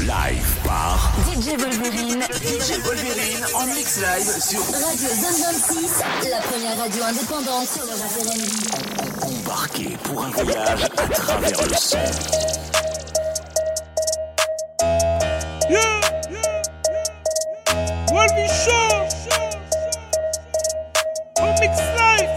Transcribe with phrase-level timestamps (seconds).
[0.00, 2.22] live par DJ Wolverine.
[2.42, 7.90] DJ Wolverine en mix live sur Radio Zone 26, la première radio indépendante sur le
[7.90, 9.24] rap R&B.
[9.24, 11.98] Embarqué pour un voyage à travers le son.
[14.80, 15.20] Yeah,
[15.70, 16.62] yeah, yeah.
[18.10, 18.94] Wolvie Show.
[21.40, 22.30] En mix live.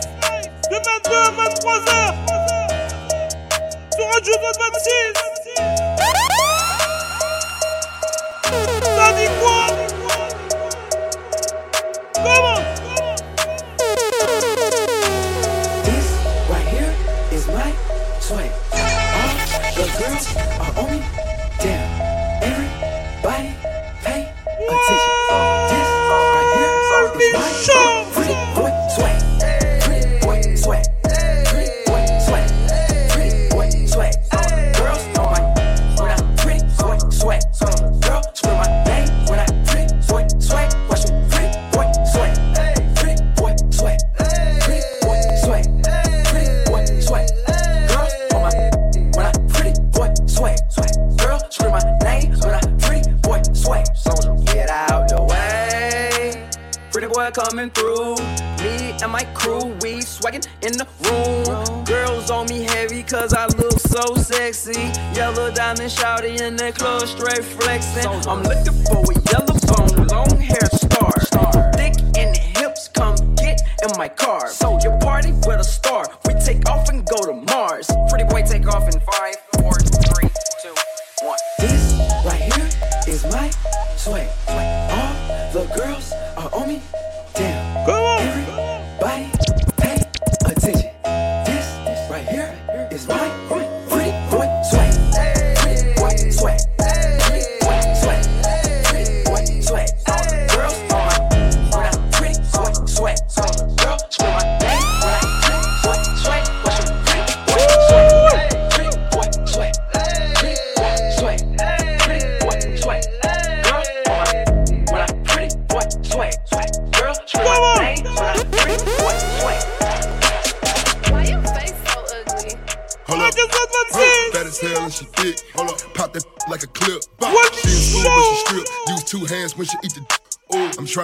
[0.69, 2.13] De 22 à 23h.
[3.95, 5.32] Sur Radio Zone 26.
[68.25, 69.02] I'm looking for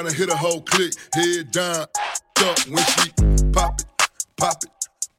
[0.09, 0.93] I'm trying to hit a whole click.
[1.13, 3.11] Head down, up when she
[3.51, 3.85] pop it,
[4.37, 4.69] pop it,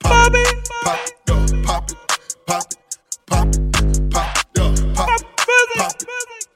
[0.01, 1.97] pop it, pop it, yo, pop it,
[2.47, 2.79] pop it,
[3.27, 5.27] pop it, pop it, yo, pop it,
[5.77, 6.07] pop it,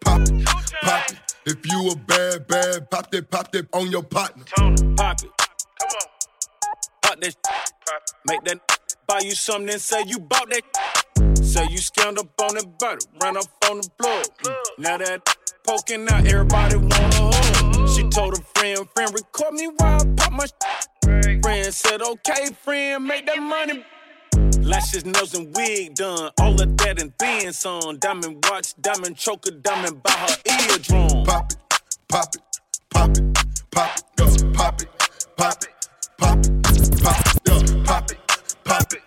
[0.00, 0.44] pop it,
[0.82, 1.18] pop it.
[1.46, 4.44] If you a bad, bad, pop that, pop that on your partner.
[4.96, 5.30] Pop it.
[5.78, 6.08] Come on.
[7.02, 7.36] Pop that.
[8.26, 8.58] Make that
[9.06, 11.36] buy you something and say you bought that.
[11.36, 14.26] Say you scammed up on that butter, ran up on the plug.
[14.78, 17.88] Now that poking out, everybody wanna hug.
[17.88, 20.46] She told a friend, friend, record me while I pop my
[21.42, 23.84] Friend said, okay, friend, make that money.
[24.60, 26.30] Lashes, nails, and wig done.
[26.40, 27.98] All of that and then some.
[27.98, 30.36] Diamond watch, diamond choker, diamond by her
[30.70, 31.24] eardrum.
[31.24, 31.58] Pop it,
[32.08, 32.42] pop it,
[32.90, 33.34] pop it,
[33.70, 34.88] pop it, yo, pop it,
[35.36, 35.70] pop it,
[36.18, 36.62] pop it,
[37.02, 38.18] pop it, yo, pop it,
[38.64, 39.00] pop it,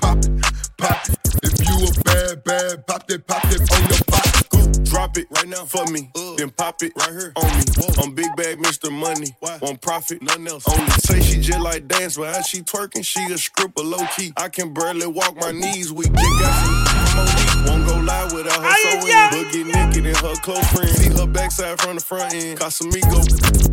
[0.00, 0.42] pop it,
[0.78, 1.18] pop it.
[1.42, 4.53] If you a bad, bad, pop that, pop that on your pocket.
[4.94, 5.00] Go.
[5.00, 6.34] Drop it right now for me, uh.
[6.36, 7.64] then pop it right here on me.
[8.02, 8.92] I'm big bag, Mr.
[8.92, 9.36] Money.
[9.60, 10.66] Won't profit, nothing else.
[10.68, 14.32] Only say she just like dance, but how she twerking, she a stripper low key.
[14.36, 16.12] I can barely walk my knees weak.
[16.12, 17.66] Just got some more.
[17.66, 19.34] Won't go live without her Aye, so yeah.
[19.34, 19.44] in.
[19.44, 20.88] Boogie naked and her close friend.
[20.90, 22.58] See her backside from the front end.
[22.58, 23.20] Casamigo,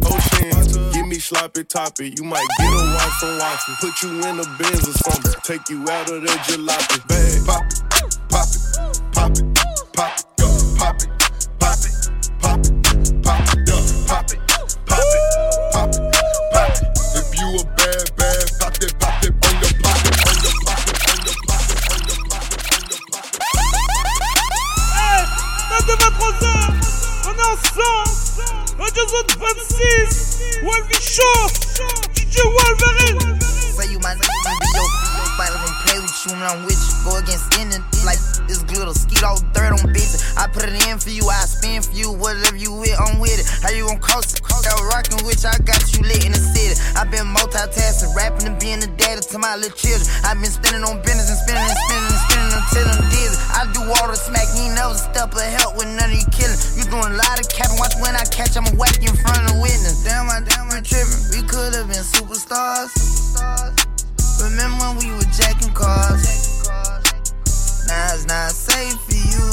[0.05, 0.91] ocean.
[0.91, 2.13] Give me sloppy toppy.
[2.17, 3.75] You might get a wife from watching.
[3.79, 5.33] Put you in a Benz or something.
[5.43, 7.45] Take you out of that jalopy bag.
[7.45, 9.50] Pop it, pop it, pop it,
[29.07, 31.47] 2026 One Show
[32.13, 33.39] DJ Wolverine
[33.89, 34.17] you man
[36.25, 36.93] you when I'm with you.
[37.01, 40.21] Go against any like this glitter, skeet all dirt on bitches.
[40.37, 43.37] I put it in for you, I spin for you, whatever you with, I'm with
[43.41, 43.45] it.
[43.63, 44.41] How you gon' coast it?
[44.43, 46.77] Got rockin' with I got you lit in the city.
[46.93, 50.05] i been multitasking, rapping and being a daddy to my little children.
[50.21, 53.37] i been spending on business and spending and spending and spending until I'm dizzy.
[53.57, 56.59] I do all the smack, ain't never step of help with none of you killing.
[56.77, 59.41] You doing a lot of capping, watch when I catch, I'ma whack you in front
[59.49, 60.05] of the witness.
[60.05, 61.33] Damn, I damn, I tripping.
[61.33, 62.93] We could've been superstars.
[62.93, 63.90] superstars.
[64.41, 66.65] Remember when we were jacking cars?
[67.87, 69.45] Now it's not safe for you.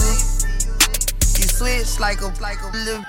[1.36, 3.04] You switch like a like a little.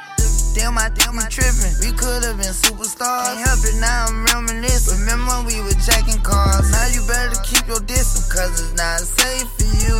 [0.55, 1.71] Damn, I damn, I trippin'.
[1.79, 3.31] We could've been superstars.
[3.31, 4.99] Can't help it, now I'm reminiscing.
[4.99, 6.69] Remember when we were jacking cars?
[6.69, 9.95] Now you better keep your distance, cause it's not safe for you.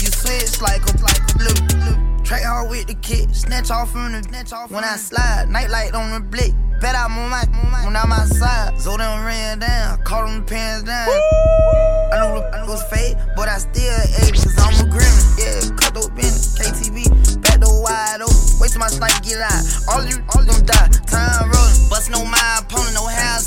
[0.00, 2.09] You switch like a like a little.
[2.30, 4.70] Track hard with the kid, snatch off from the snatch off.
[4.70, 6.54] When I slide, night light on the blick.
[6.80, 8.78] Bet I move my, move my when I'm outside.
[8.78, 11.10] them ran down, caught them pants down.
[11.10, 13.82] I knew it I knew was fake, but I still
[14.22, 15.42] ate, cause I'm a grimace.
[15.42, 18.38] Yeah, cut those in KTB, back door wide open.
[18.62, 19.66] Wait till my sniper get out.
[19.90, 20.86] All you, all them die.
[21.10, 23.39] Time rolling, bust no mind, opponent, no how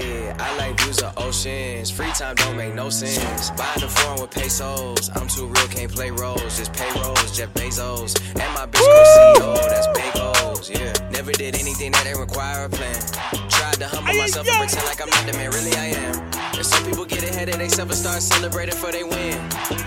[0.00, 1.90] Yeah, I like views of oceans.
[1.90, 3.50] Free time don't make no sense.
[3.50, 5.10] Buying the foreign with pesos.
[5.14, 6.56] I'm too real, can't play roles.
[6.56, 8.18] Just payrolls, Jeff Bezos.
[8.40, 10.70] And my bitch co CEO, that's big O's.
[10.70, 12.96] Yeah, never did anything that didn't require a plan.
[13.50, 16.30] Tried to humble myself and pretend like I'm not the man, really I am.
[16.56, 19.36] And some people get ahead of themselves and start celebrating for they win.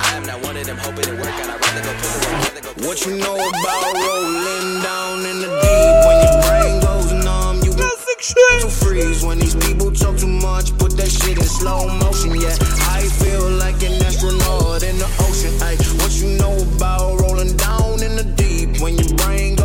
[0.06, 1.50] I am not one of them hoping it work out.
[1.50, 2.78] I'd rather go put the work.
[2.86, 6.65] What you know about rolling down in the deep when you break?
[8.26, 12.34] To freeze when these people talk too much, put that shit in slow motion.
[12.34, 12.58] Yeah,
[12.90, 15.54] I feel like an astronaut in the ocean.
[15.62, 19.65] Ay, what you know about rolling down in the deep when your brain goes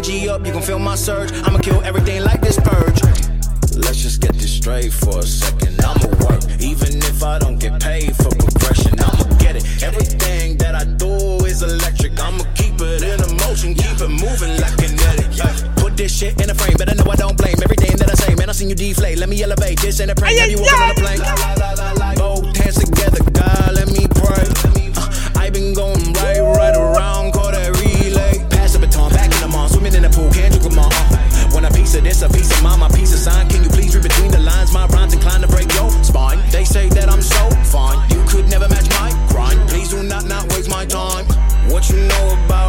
[0.00, 1.30] Energy up, you can feel my surge.
[1.44, 3.02] I'ma kill everything like this purge.
[3.76, 5.78] Let's just get this straight for a second.
[5.84, 8.98] I'ma work, even if I don't get paid for progression.
[8.98, 9.82] I'ma get it.
[9.82, 12.18] Everything that I do is electric.
[12.18, 15.36] I'ma keep it in a motion, keep it moving like kinetic.
[15.36, 15.52] Yeah.
[15.76, 18.14] Put this shit in a frame, but I know I don't blame everything that I
[18.14, 18.34] say.
[18.36, 19.18] Man, I seen you deflate.
[19.18, 19.80] Let me elevate.
[19.80, 20.38] This ain't a prank.
[20.38, 21.20] Have you walking on a plane?
[22.16, 24.48] Both hands together, God, let me pray.
[24.96, 27.19] Uh, I been going right, right around,
[29.90, 30.92] swimming in the pool, can't you come on?
[30.92, 33.48] Uh, want a piece of this, a piece of mine, my piece of sign.
[33.48, 34.72] Can you please read between the lines?
[34.72, 36.40] My rhymes inclined to break your spine.
[36.50, 39.68] They say that I'm so fine, you could never match my grind.
[39.68, 41.26] Please do not not waste my time.
[41.68, 42.59] What you know about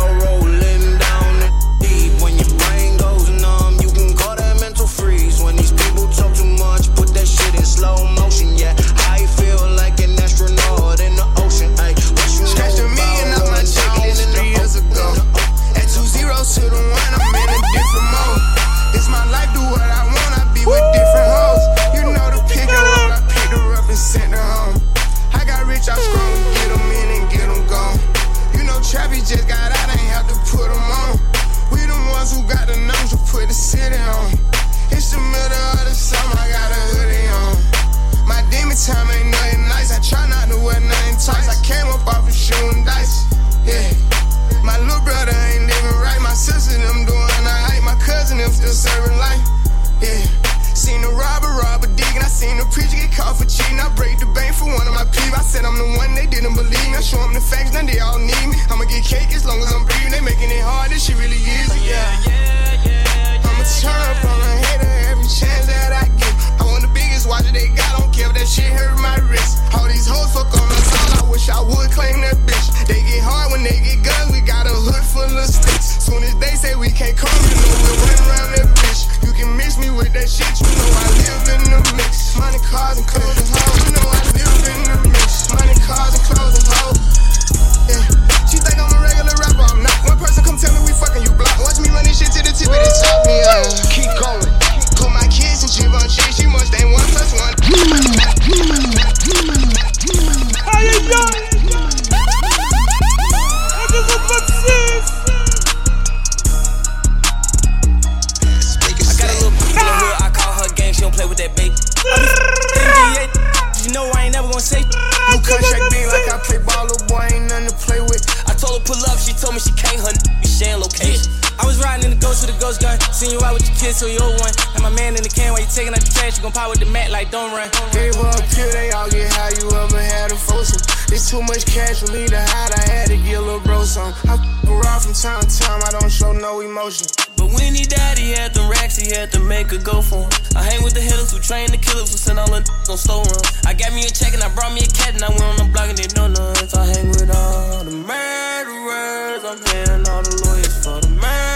[123.82, 124.54] out with your so you old one.
[124.76, 126.70] And my man in the can while you taking out the trash, you gon' pop
[126.70, 127.68] with the mat like don't run.
[127.68, 130.82] A pill, they all get high, you ever had a foursome.
[131.10, 133.84] There's too much cash for me to hide, I had to get a little bro
[133.84, 134.14] some.
[134.30, 137.08] I f around from time to time, I don't show no emotion.
[137.36, 140.24] But when he died, he had the racks, he had to make a go for
[140.24, 140.32] him.
[140.56, 143.26] I hang with the hitters who train the killers who send all the on store
[143.26, 143.44] run.
[143.66, 145.58] I got me a check and I brought me a cat and I went on
[145.58, 146.74] the block and they know nuts.
[146.76, 151.51] I hang with all the murderers, I'm paying all the lawyers for the murderers.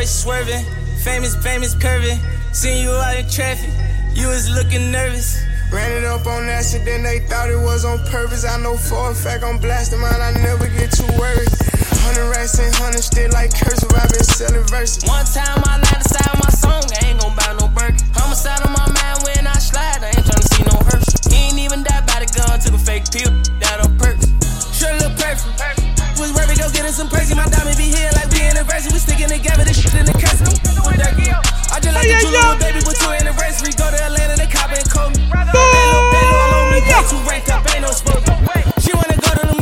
[0.00, 0.64] Royce swerving,
[1.04, 2.16] famous, famous curving.
[2.56, 3.68] Seen you out in traffic,
[4.16, 5.44] you was looking nervous.
[5.70, 8.46] Ran it up on accident, they thought it was on purpose.
[8.46, 11.52] I know for a fact I'm blasting mine, I never get too worried.
[12.00, 15.04] Hundred racks and hundred still like cursive, i been selling verses.
[15.04, 18.00] One time I lied aside my song, I ain't gon' buy no Birkin.
[18.16, 21.12] Homicide on my mind when I slide, I ain't tryna see no hearse.
[21.28, 23.28] He ain't even died by the gun, took a fake pill,
[23.60, 24.32] died on purpose.
[24.72, 25.89] Sure look perfect.
[26.20, 27.32] Was worried, go get some perky.
[27.32, 28.92] My diamond be here like we anniversary.
[28.92, 30.44] We sticking together, this shit in the curse.
[30.44, 33.72] I just like baby, with two anniversary.
[33.72, 35.24] Go to Atlanta, they cop and call me.
[35.32, 36.84] Bend low, bend low, all on me.
[36.84, 38.20] Way too ranked up, ain't no smoke.
[38.84, 39.59] She wanna go to the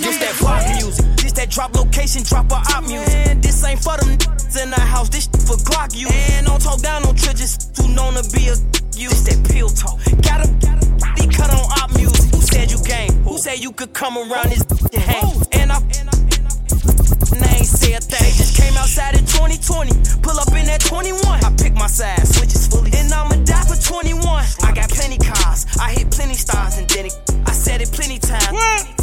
[0.00, 1.06] This that pop music.
[1.16, 3.14] This that drop location, drop a op music.
[3.26, 5.08] And this ain't for them in the house.
[5.08, 6.08] This for Glock you.
[6.08, 7.56] And don't talk down on triggers.
[7.74, 8.54] Too known to be a
[8.94, 9.08] you.
[9.10, 9.98] This that pill talk.
[10.22, 10.54] Got him.
[11.18, 12.30] He cut on op music.
[12.34, 13.12] Who said you game?
[13.26, 14.62] Who said you could come around this
[14.94, 15.34] and hang?
[15.52, 15.78] And I.
[17.30, 18.22] And I ain't say a thing.
[18.22, 20.22] They just came outside in 2020.
[20.22, 21.20] Pull up in that 21.
[21.44, 22.90] I pick my side, switches fully.
[22.94, 24.22] And I'ma die for 21.
[24.62, 25.66] I got plenty cars.
[25.80, 27.16] I hit plenty stars and then it.
[27.46, 28.48] I said it plenty times.
[28.48, 28.97] They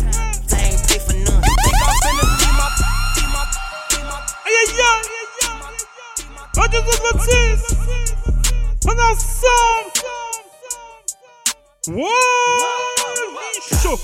[6.58, 7.76] aïe Radio 26
[8.86, 9.92] On est ensemble
[11.88, 12.04] Wow
[13.82, 14.00] Chaud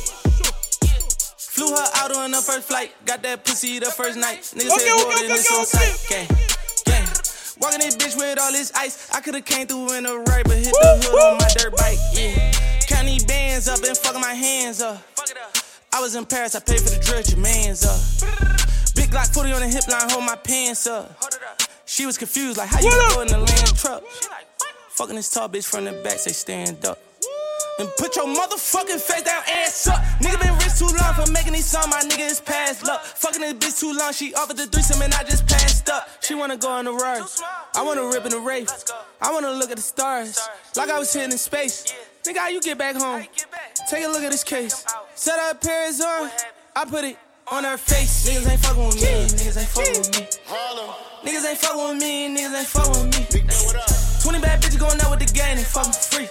[1.37, 2.91] Flew her out on the first flight.
[3.05, 4.41] Got that pussy the first night.
[4.55, 6.05] Niggas Okay, say okay, okay, on sight.
[6.09, 6.27] Gang,
[6.85, 7.07] gang.
[7.59, 9.11] Walking this bitch with all this ice.
[9.13, 11.99] I could've came through in a right, but hit the hood on my dirt bike.
[12.13, 12.51] Yeah.
[12.87, 15.03] Count these bands up and fucking my hands up.
[15.93, 17.99] I was in Paris, I paid for the drill, your man's up.
[18.95, 21.11] Big Glock 40 on the hip line, hold my pants up.
[21.91, 24.01] She was confused, like, how you go in the land truck?
[24.91, 26.97] Fucking this tall bitch from the back, say stand up.
[27.79, 29.99] And put your motherfucking face down, ass up.
[30.21, 33.01] Nigga been rich too long for making these songs, my nigga is past luck.
[33.03, 36.07] Fucking this bitch too long, she offered the threesome and I just passed up.
[36.21, 37.41] She wanna go on the rush.
[37.75, 38.85] I wanna rip in the race.
[39.21, 40.39] I wanna look at the stars,
[40.77, 41.93] like I was hitting in space.
[42.23, 43.27] Nigga, how you get back home?
[43.89, 44.85] Take a look at this case.
[45.15, 46.31] Set up Paris on,
[46.73, 47.17] I put it
[47.51, 48.29] on her face.
[48.29, 51.10] Niggas ain't fucking with me, niggas ain't fucking with me.
[51.21, 53.41] Niggas ain't fucking with me, niggas ain't fucking with me.
[54.25, 56.25] 20 bad bitches going out with the gang and fucking free.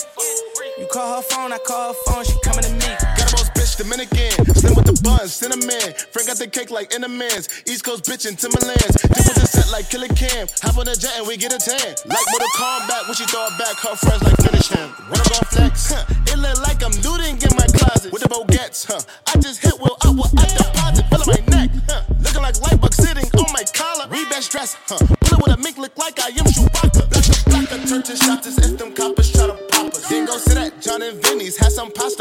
[0.79, 2.91] You call her phone, I call her phone, she coming to me.
[3.15, 4.35] Got a boss bitch, Dominican.
[4.51, 5.95] Slim with the buns, cinnamon.
[6.11, 7.47] Frank got the cake like Enderman's.
[7.71, 8.99] East Coast bitch in Timberlands.
[8.99, 10.51] Dip with the set like Killer Cam.
[10.67, 11.95] Hop on the jet and we get a tan.
[12.11, 14.91] Like Mortal Kombat, when she throw it back, her friends like finish him.
[15.07, 16.03] When I'm flex, huh?
[16.35, 18.11] It look like I'm looting in my closet.
[18.11, 18.99] With the Bogats, huh?
[19.31, 21.07] I just hit Will up with a deposit.
[21.15, 22.03] Feel my neck, huh?
[22.23, 22.75] Looking like my
[24.41, 24.51] collar.
[24.51, 24.99] Rebest dress, huh?
[25.21, 27.09] Bullet with a mink look like I am Chewbacca.
[27.11, 30.09] Blacker, blacker, turn to shots as if them coppers try to pop us.
[30.09, 32.20] Then go sit at John and Vinny's, had some pasta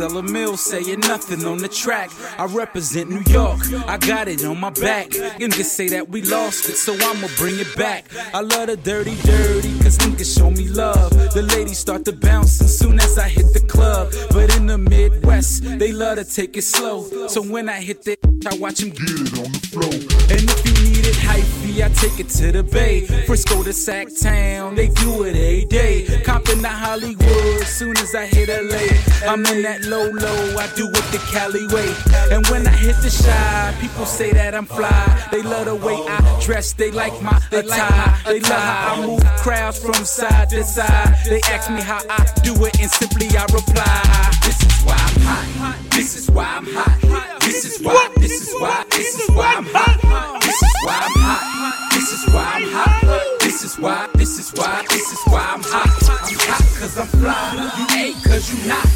[0.00, 2.10] A mill saying nothing on the track.
[2.38, 3.60] I represent New York.
[3.86, 5.12] I got it on my back.
[5.14, 8.06] You niggas say that we lost it, so I'ma bring it back.
[8.32, 11.10] I love the dirty, dirty, cause niggas show me love.
[11.34, 14.12] The ladies start to bounce as soon as I hit the club.
[14.30, 17.26] But in the Midwest, they love to take it slow.
[17.28, 19.92] So when I hit that, I watch them get it on the floor.
[20.30, 23.06] And if you need it hyphy, I take it to the Bay.
[23.26, 26.22] Frisco to Sac Town, they do it a day.
[26.24, 29.30] Compton to Hollywood, soon as I hit LA.
[29.30, 31.92] I'm in that low low, I do it the Cali way.
[32.34, 35.28] And when I hit the shy, people say that I'm fly.
[35.30, 38.14] They love the way I dress, they like my attire.
[38.24, 41.16] They love how I move crowds from side to side.
[41.24, 44.30] They ask me how I do it, and simply I reply.
[44.44, 45.76] This is why I'm hot.
[45.90, 47.40] This is why I'm hot.
[47.40, 48.08] This is why.
[48.16, 48.84] This is why.
[48.90, 50.42] This is why I'm hot.
[50.42, 51.90] This is why I'm hot.
[51.92, 53.40] This is why I'm hot.
[53.40, 55.88] This is why, this is why, this is why I'm hot.
[56.08, 57.70] I'm hot cause I'm fly.
[57.76, 58.86] You ain't cause you not.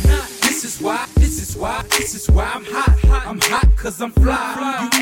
[0.43, 3.27] This is why, this is why, this is why I'm hot.
[3.27, 4.89] I'm hot cause I'm fly.
[4.93, 4.94] You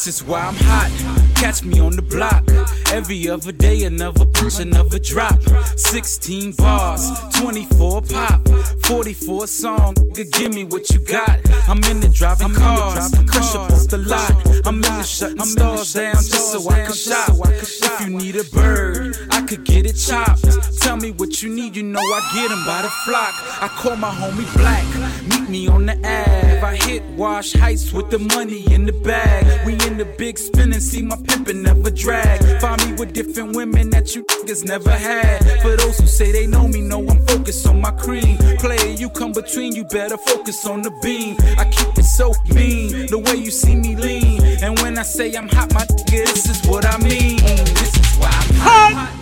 [0.00, 0.90] This is why I'm hot.
[1.34, 2.48] Catch me on the block.
[2.92, 5.40] Every other day, another push, another drop.
[5.76, 8.48] 16 bars, 24 pop,
[8.82, 9.94] 44 song.
[9.94, 11.38] Nigga, Give me what you got.
[11.68, 14.32] I'm in the driving cars, crush up off the lot.
[14.66, 17.30] I'm in the shutting stars down just so I can shop.
[17.46, 20.44] If you need a bird, I could get it chopped.
[20.80, 23.34] Tell me what you need, you know I get 'em by the flock.
[23.60, 24.84] I call my homie Black,
[25.28, 26.62] meet me on the Ave.
[26.62, 29.66] I hit Wash Heights with the money in the bag.
[29.66, 32.40] We in the big spin and see my pimpin' never drag.
[32.84, 35.38] Me with different women that you niggas never had.
[35.62, 38.36] For those who say they know me, know I'm focused on my cream.
[38.58, 41.36] Player, you come between, you better focus on the beam.
[41.58, 44.42] I keep it so mean, the way you see me lean.
[44.62, 47.38] And when I say I'm hot, my nigga, this is what I mean.
[47.80, 49.20] This is why I'm hot.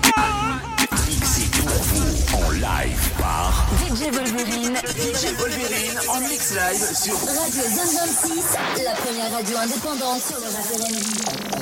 [1.06, 4.76] Mixé pour vous en live par DJ Wolverine.
[4.96, 7.94] DJ Wolverine en mix live sur Radio Zone
[8.24, 11.57] 26, la première radio indépendante sur le rap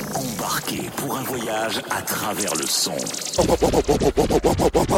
[0.47, 0.57] R&B.
[0.57, 2.95] Embarqué pour un voyage à travers le son.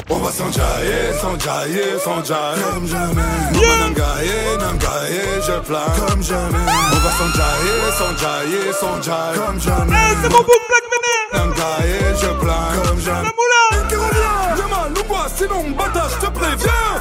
[0.09, 3.15] On va s'enjailler, s'enjailler, s'enjailler Comme jamais
[3.53, 10.15] Maman Nangaye, Nangaye, je plane Comme jamais On va s'enjailler, s'enjailler, s'enjailler Comme jamais Eh,
[10.21, 11.45] c'est mon bout de Black Vénère.
[11.45, 13.87] Nangaye, je plane Comme jamais La moula.
[13.89, 14.61] Qui revient?
[14.61, 16.98] Yama, Lungwa, sinon bata, je te préviens.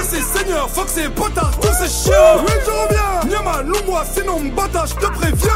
[0.00, 3.30] Merci Seigneur, fuck ces potards, tous ces chiens Oui, je reviens.
[3.36, 5.50] Yama, Lungwa, sinon bata, je te préviens.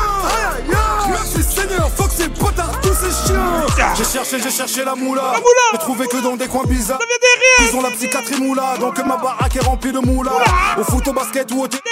[1.09, 2.64] Merci Seigneur, fuck ces potards, tous
[3.97, 5.65] J'ai cherché, j'ai cherché la moula La moula.
[5.73, 6.99] J'ai trouvé que dans des coins bizarres
[7.61, 10.33] ils ont la psychiatrie moula, donc ma baraque est remplie de moula.
[10.77, 11.85] Au foot, au basket ou au tennis,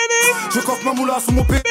[0.53, 1.63] je coque ma moula sous mon pénis.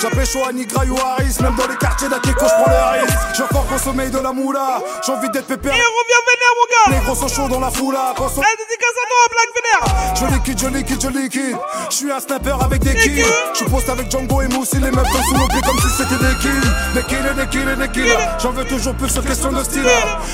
[0.00, 3.16] J'appelle chaud à Nigra ou Harris, même dans les quartiers d'Akiko, je prends les risques.
[3.36, 5.72] J'ai encore consommé de la moula, j'ai envie d'être pépère.
[5.72, 6.98] Et reviens vénère, mon gars.
[6.98, 10.14] Les gros sont chauds dans la foula, sont- Eh, dédicace à toi, Black Vénère.
[10.16, 11.56] je liquide, je liquide, je liquide.
[11.90, 13.24] Je suis un sniper avec des kills.
[13.58, 16.22] Je poste avec Django et Moussi, les meufs tombent sous nos pieds comme si c'était
[16.24, 16.70] des kills.
[16.94, 18.16] Des kills des kills des kills.
[18.42, 19.82] J'en veux toujours plus sur question de style.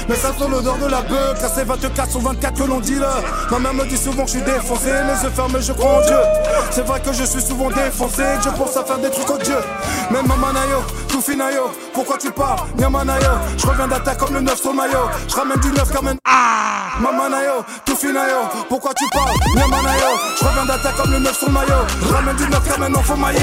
[0.09, 1.35] Mais ça sent l'odeur de la beuh.
[1.39, 3.15] Classé 24 sur 24 que l'on dit là.
[3.51, 4.91] Ma mère me dit souvent que je suis défoncé.
[4.91, 6.19] Les yeux fermés, je crois en Dieu.
[6.71, 8.23] C'est vrai que je suis souvent défoncé.
[8.43, 9.57] Je pense à faire des trucs Dieu.
[10.11, 11.71] Même Mamanayo, tout finayo.
[11.93, 15.09] Pourquoi tu parles, Nyamanayo Je reviens d'attaque comme le 9 sur le maillot.
[15.29, 16.15] Je ramène du 9 comme un.
[17.01, 18.37] Mamanayo, tout finayo.
[18.69, 21.87] Pourquoi tu parles, Nyamanayo Je reviens d'attaque comme le 9 sur le maillot.
[22.03, 23.41] Je ramène du 9 comme un enfant maillé.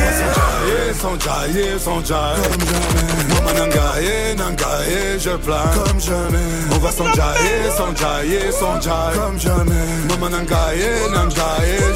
[1.00, 3.33] Sans jailler, sans jailler, comme jamais.
[3.44, 6.38] Maman nangaye, nangaye, je plane comme jamais.
[6.72, 9.86] On va s'enjailler, s'enjailler, s'enjailler comme jamais.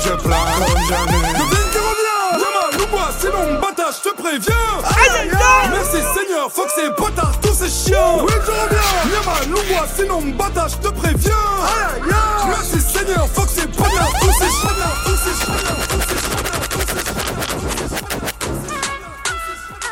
[0.04, 1.22] Je plane comme jamais.
[1.34, 4.66] Le vin qui revient, Yama, Loubois, sinon bata, je te préviens.
[4.84, 5.70] Aïe, aïe, aïe.
[5.72, 8.18] Merci Seigneur, fuck ces potards, tous ces chiens.
[8.22, 8.92] Oui, je reviens.
[9.14, 11.46] Yama, Loubois, sinon bata, je te préviens.
[11.64, 12.50] Aïe, aïe, aïe.
[12.50, 14.76] Merci Seigneur, fuck ces potards, tous ces chiens.
[15.06, 15.56] Tous ces chiens, tous ces chiens.
[15.56, 15.64] Aïe, aïe, aïe.
[15.68, 16.28] C'est tout qui fait.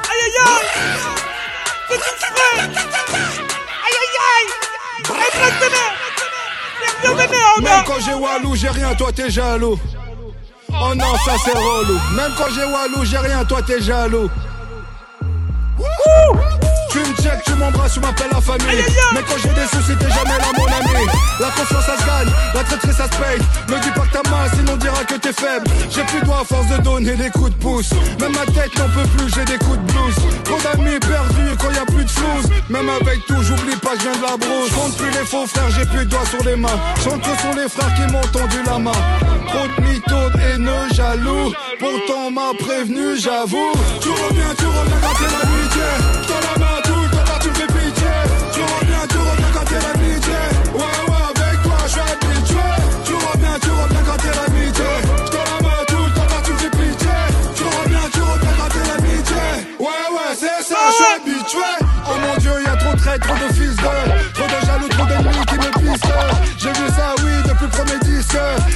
[0.10, 1.15] Aïe, aïe, aïe.
[7.62, 9.80] Même quand j'ai Walou, j'ai rien, toi t'es jaloux.
[10.70, 12.00] Oh non, ça c'est relou.
[12.16, 14.30] Même quand j'ai Walou, j'ai rien, toi t'es jaloux.
[16.92, 18.84] Tu me check, tu m'embrasses, tu m'appelles la famille.
[19.14, 21.06] Mais quand j'ai des soucis, t'es jamais là, mon ami.
[21.40, 23.40] La confiance, ça se gagne, la traîtrise, ça se paye.
[23.68, 25.66] Me dis pas que ta main, sinon on dira que t'es faible.
[25.90, 27.90] J'ai plus de doigts à force de donner des coups de pouce.
[28.20, 30.16] Même ma tête n'en peut plus, j'ai des coups de blues.
[30.46, 32.50] Trop d'amis perdus quand y a plus de flouze.
[32.70, 34.72] Même avec tout, j'oublie pas, je viens de la brousse.
[34.72, 36.80] Compte plus les faux frères, j'ai plus de doigts sur les mains.
[37.04, 39.00] Chante que sont les frères qui m'ont tendu la main.
[39.52, 41.52] Trop de mythos, haineux, jaloux.
[41.80, 43.74] Pourtant, m'a prévenu, j'avoue.
[44.00, 46.06] Tu reviens, tu reviens quand t'es la main Oh.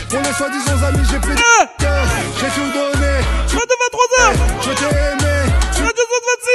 [0.10, 1.42] Pour les soi-disant amis, j'ai pris de
[1.78, 2.06] cœur.
[2.40, 3.20] J'ai tout donné.
[3.48, 4.34] Tu de 23h.
[4.62, 5.19] Je t'ai aimé.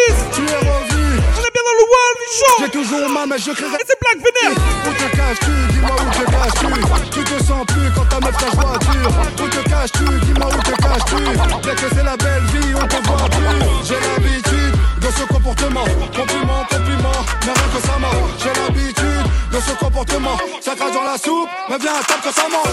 [0.05, 0.35] Tu Radio Zone 26.
[0.35, 1.21] Tu es revenu.
[1.37, 2.57] On est bien dans le Wild Show.
[2.61, 3.77] J'ai toujours mal, mais je crierai.
[3.77, 4.57] Et c'est Black Vénère.
[4.85, 5.55] Où te caches-tu?
[5.73, 6.73] Dis-moi où te caches-tu?
[7.11, 9.11] Tu te sens plus quand ta meuf tâche voiture
[9.43, 10.05] Où te caches-tu?
[10.27, 11.23] Dis-moi où te caches-tu?
[11.63, 15.85] Dès que c'est la belle vie, on te voit plus J'ai l'habitude de ce comportement
[16.15, 21.05] Compliment, compliment, mais rien que ça ment J'ai l'habitude de ce comportement Ça crache dans
[21.05, 22.69] la soupe, mais viens, tape que ça ment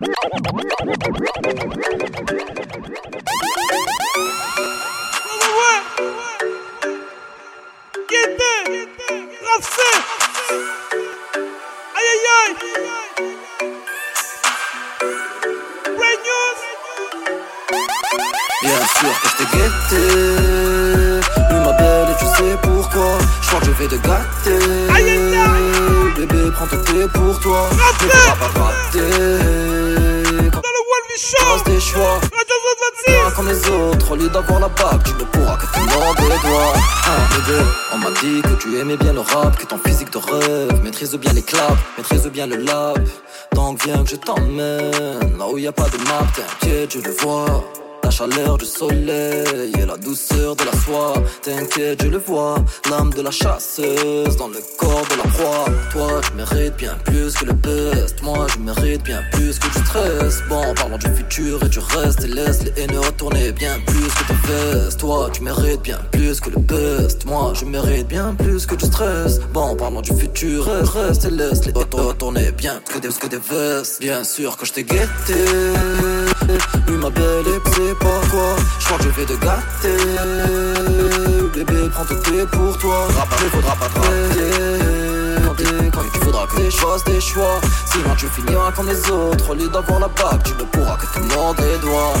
[0.00, 0.08] Bien
[18.96, 20.04] sûr que je t'ai guetté.
[22.02, 23.18] Et tu sais pourquoi.
[23.42, 24.60] Je crois que je vais te gâter.
[26.16, 27.68] Bébé prends ton thé pour toi.
[28.38, 29.59] Pas rater
[31.90, 32.20] choix.
[33.36, 36.48] Comme les autres, au lieu d'avoir la bague Tu ne pourras que te mordre les
[36.48, 36.72] doigts.
[37.30, 37.58] Bébé,
[37.94, 41.14] on m'a dit que tu aimais bien le rap Que ton physique de rêve Maîtrise
[41.14, 43.02] bien les claps, maîtrise bien le lab
[43.54, 47.10] Donc viens que je t'emmène Là où y a pas de map, t'inquiète je le
[47.12, 47.64] vois
[48.10, 51.14] la chaleur du soleil et la douceur de la soie.
[51.42, 52.56] T'inquiète, je le vois,
[52.90, 55.64] l'âme de la chasseuse dans le corps de la proie.
[55.92, 58.20] Toi, tu mérites bien plus que le best.
[58.22, 60.42] Moi, je mérite bien plus que du stress.
[60.48, 62.24] Bon, parlons du futur et du reste.
[62.24, 64.98] Et laisse les haineux retourner bien plus que tes vestes.
[64.98, 67.24] Toi, tu mérites bien plus que le best.
[67.26, 69.38] Moi, je mérite bien plus que du stress.
[69.52, 71.26] Bon, parlons du futur et reste.
[71.26, 74.00] Et laisse les haineux retourner bien plus que des, que des vestes.
[74.00, 75.34] Bien sûr que je t'ai guetté.
[76.88, 77.60] Oui, ma belle et
[78.00, 79.96] sais pas quoi Je crois que je vais te gâter.
[81.54, 83.06] Bébé prends ton thé pour toi.
[83.16, 84.00] Rappel faudra pas te
[85.92, 89.50] quand il faudra que tu fasses des choix Sinon tu finiras comme les autres.
[89.50, 92.14] Au lieu d'avoir la bague Tu ne pourras que te mordre les doigts.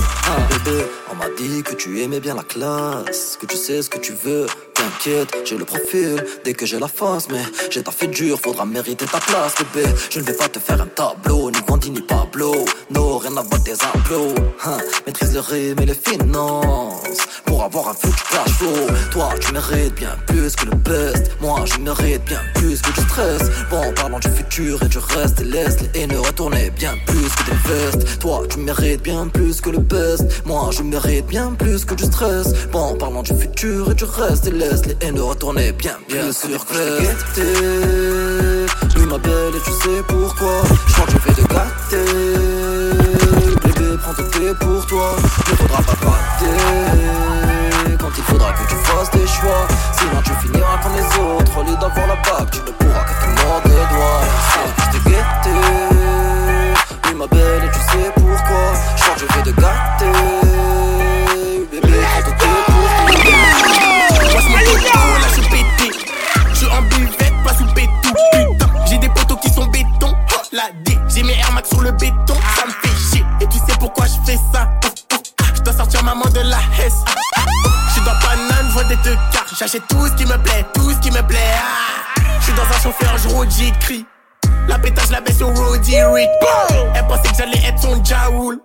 [0.50, 3.98] Bébé on m'a dit que tu aimais bien la classe Que tu sais ce que
[3.98, 4.46] tu veux
[4.80, 8.64] T'inquiète, j'ai le profil dès que j'ai la face, mais j'ai ta fait dur, faudra
[8.64, 9.86] mériter ta place, bébé.
[10.08, 12.64] Je ne vais pas te faire un tableau, ni Gandhi ni Pablo.
[12.90, 14.34] Non, rien à voir des implots.
[14.64, 18.86] Hein, maîtrise le rime et les finances pour avoir un futur cash flow.
[19.10, 21.30] Toi, tu mérites bien plus que le best.
[21.42, 23.42] Moi, je mérite bien plus que du stress.
[23.70, 27.50] Bon, parlons du futur et du reste, et laisse les haineux retourner bien plus que
[27.50, 28.18] des vestes.
[28.20, 30.24] Toi, tu mérites bien plus que le best.
[30.46, 32.54] Moi, je mérite bien plus que du stress.
[32.72, 34.46] Bon, parlons du futur et du reste,
[34.86, 36.80] les haineux retourner bien, bien sûr que je
[39.10, 40.62] ma belle, et tu sais pourquoi.
[40.86, 42.10] Je crois que je vais te gâter.
[43.64, 45.16] Bébé, prends ton thé pour toi.
[45.50, 46.58] Ne faudra pas rater.
[47.98, 49.66] Quand il faudra que tu fasses des choix.
[49.98, 51.58] Sinon, tu finiras comme les autres.
[51.58, 52.79] Au lieu d'avoir la bague, tu ne
[79.60, 81.36] J'achète tout ce qui me plaît, tout ce qui me plaît.
[82.38, 84.06] Je suis dans un chauffeur, je roule, j'écris.
[84.66, 86.30] La pétage, la baisse au Roddy Rick.
[86.94, 88.58] Elle pensait que j'allais être son Jaoul.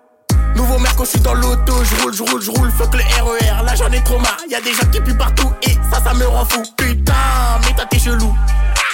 [0.55, 3.65] Nouveau merco, je suis dans l'auto, je roule, je roule, je roule, fuck le RER,
[3.65, 6.25] là j'en ai trop marre, y'a des gens qui puent partout et ça, ça me
[6.25, 6.63] rend fou.
[6.77, 7.13] Putain,
[7.65, 8.33] mais toi t'es chelou.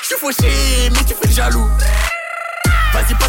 [0.02, 1.70] Je suis fauché, mais tu fais le jaloux.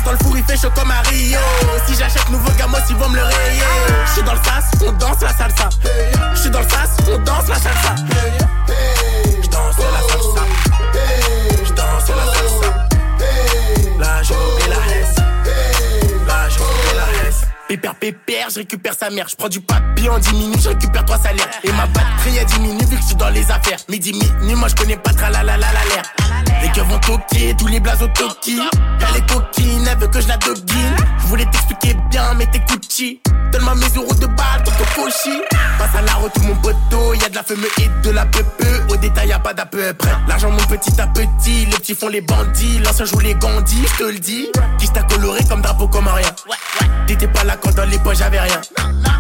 [0.05, 1.39] Dans le four, il fait chaud comme à Rio.
[1.87, 3.63] Si j'achète nouveau gamos, ils vont me le rayer.
[4.07, 5.69] Je suis dans le sas, on danse la salsa.
[6.35, 7.95] Je suis dans le sas, on danse la salsa.
[9.43, 10.45] Je danse la salsa.
[11.65, 12.89] Je danse la salsa.
[13.99, 15.32] Là, j'ai oublié la hesse.
[17.73, 19.27] Pépère, pépère, je récupère sa mère.
[19.31, 21.49] Je prends du papier en 10 minutes, je récupère trois salaires.
[21.65, 23.79] Et ma batterie a diminue vu que je dans les affaires.
[23.89, 26.61] Midi, minuit, moi je connais pas tra la la la la.
[26.61, 28.61] Les gars vont toquer, tous les blazes au toki.
[29.09, 30.97] Elle est coquine, elle veut que je la doguine.
[31.23, 33.23] Je voulais t'expliquer bien, mais t'écoutes chi.
[33.53, 35.41] Donne-moi mes euros de balle, ton cochi.
[35.79, 37.15] Passe à la route, mon poteau.
[37.15, 38.67] Y'a de la fumée et de la pepe.
[38.91, 40.13] Au détail, y'a pas d'à peu près.
[40.29, 41.67] L'argent monte petit à petit.
[41.67, 42.81] Les petits font les bandits.
[42.81, 44.49] L'ancien joue les gandis, je te le dis.
[44.79, 46.29] Qui t'a coloré comme drapeau comme rien.
[47.07, 48.61] T'étais pas là quand dans les poches j'avais rien.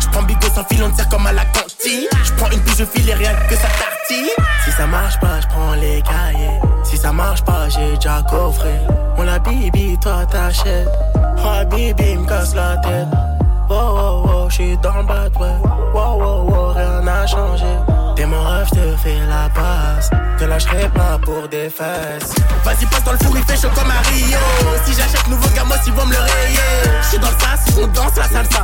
[0.00, 2.08] J'prends bigot sans fil, on te sert comme à la cantine.
[2.24, 4.26] J'prends une pige, je file et rien que ça tartine.
[4.64, 6.60] Si ça marche pas, j'prends les cahiers.
[6.84, 8.72] Si ça marche pas, j'ai déjà coffré.
[9.16, 10.88] On la bibi, toi t'achètes.
[11.38, 13.08] Oh bibi, me casse la tête.
[13.70, 15.04] Oh oh oh, j'suis dans le
[20.52, 22.34] lâcherai pas pour des fesses.
[22.64, 24.38] Vas-y, passe dans le four, il fait comme Rio.
[24.84, 27.00] Si j'achète nouveau gamos, ils vont me le rayer.
[27.02, 28.62] J'suis dans le sas, on danse la salsa.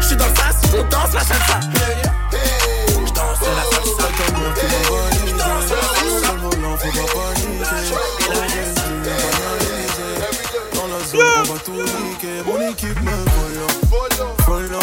[0.00, 1.60] J'suis dans le sas, on danse la salsa.
[3.06, 4.04] J'danse la salsa.
[10.86, 12.42] La zone, on tout niquer.
[12.46, 13.70] Mon équipe me follow,
[14.44, 14.80] follow,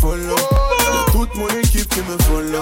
[0.00, 0.36] follow.
[1.12, 2.60] Toute mon équipe qui me follow,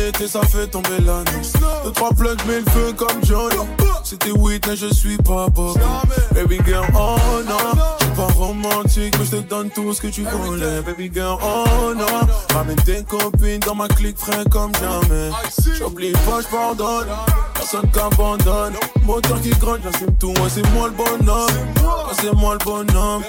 [0.00, 1.52] en ça fait tomber la nuit.
[1.84, 3.56] Deux, trois plugs, mets le feu comme Johnny.
[4.04, 5.78] C'était Whitney, je suis pas Bob.
[6.34, 7.80] Baby girl, oh non.
[8.00, 10.80] J'suis pas romantique, mais j'te donne tout ce que tu voulais.
[10.82, 12.26] Baby girl, oh non.
[12.54, 15.30] Ramène tes copines dans ma clique frais comme jamais.
[15.76, 17.08] J'oublie pas, j'pardonne.
[17.54, 18.74] Personne qu'abandonne.
[19.04, 20.28] Moteur qui gronde, j'assume tout.
[20.28, 21.48] Ouais, c'est moi le bonhomme.
[22.20, 23.22] C'est moi le bonhomme.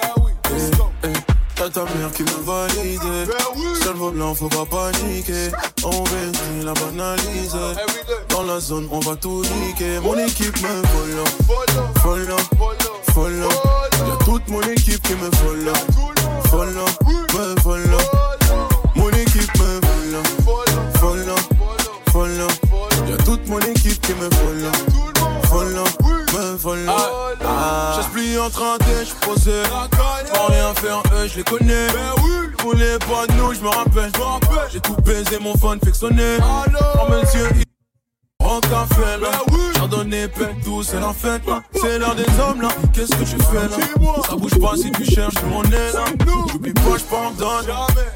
[1.60, 3.02] T'as ta mère qui me valide
[3.82, 5.50] Seul blanc, faut pas paniquer.
[5.84, 7.58] On vient la banaliser
[8.30, 9.98] Dans la zone, on va tout niquer.
[10.02, 11.24] Mon équipe me follow
[12.00, 12.36] Follow,
[13.12, 13.48] follow
[13.92, 15.74] Y'a toute mon équipe qui me follow
[16.48, 16.86] Follow,
[17.34, 17.98] me follow
[18.96, 20.22] Mon équipe me follow
[20.98, 21.36] Follow,
[22.10, 22.48] follow
[23.06, 24.72] Y'a toute mon équipe qui me follow
[25.44, 25.84] Follow,
[26.32, 27.29] me follow
[28.00, 28.10] ah.
[28.12, 29.62] J'esplie en train j'suis posé
[30.34, 31.86] Sans rien faire, eux je les connais.
[32.62, 34.10] Voulais pas de nous, j'me rappelle
[34.70, 36.36] J'ai tout baisé, mon phone fait sonner.
[36.42, 37.48] Oh monsieur,
[38.50, 39.30] en café là.
[39.76, 41.62] Chardonnay, peine douce, c'est la fête là.
[41.74, 42.68] C'est l'heure des hommes là.
[42.92, 44.22] Qu'est-ce que tu fais là?
[44.28, 46.04] Ça bouge pas si tu cherches, nous on est là.
[46.50, 47.66] J'oublie pas, j'pardonne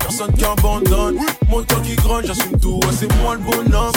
[0.00, 1.18] Personne qui abandonne.
[1.48, 2.80] Mon temps qui gronde, j'assume tout.
[2.82, 3.92] Ouais, C'est moi le bonhomme.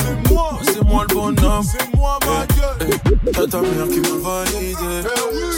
[0.64, 1.06] C'est moi.
[1.10, 1.64] Le bonhomme.
[1.64, 2.90] C'est moi ma gueule.
[3.34, 5.08] T'as ta mère qui m'a validé.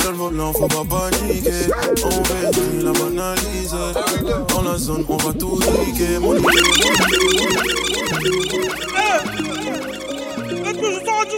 [0.02, 1.72] Seul volant, faut pas paniquer
[2.06, 3.76] On va la banaliser
[4.50, 6.20] Dans la zone, on va tout niquer.
[6.20, 6.36] Mon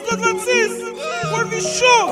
[0.09, 2.07] 626 Wolfie Show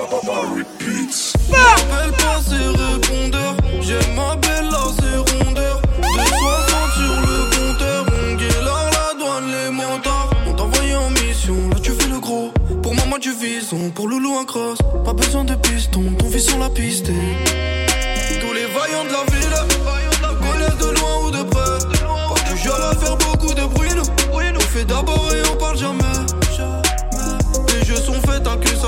[1.50, 8.06] M'appelle pas ces répondeurs Je m'appelle là ces rondeurs 260 sur le compteur.
[8.08, 12.52] On guélard la douane, les montards On t'envoyé en mission, là tu fais le gros.
[12.84, 14.80] Pour maman du vison, pour loulou un cross.
[15.06, 17.08] Pas besoin de piston, ton vie sur la piste.
[17.08, 19.56] Tous les vaillants de la ville
[20.40, 21.80] Connaissent de loin ou de près.
[22.48, 24.04] Tu du à faire beaucoup de bruit nous.
[24.34, 25.99] On fait d'abord et on parle jamais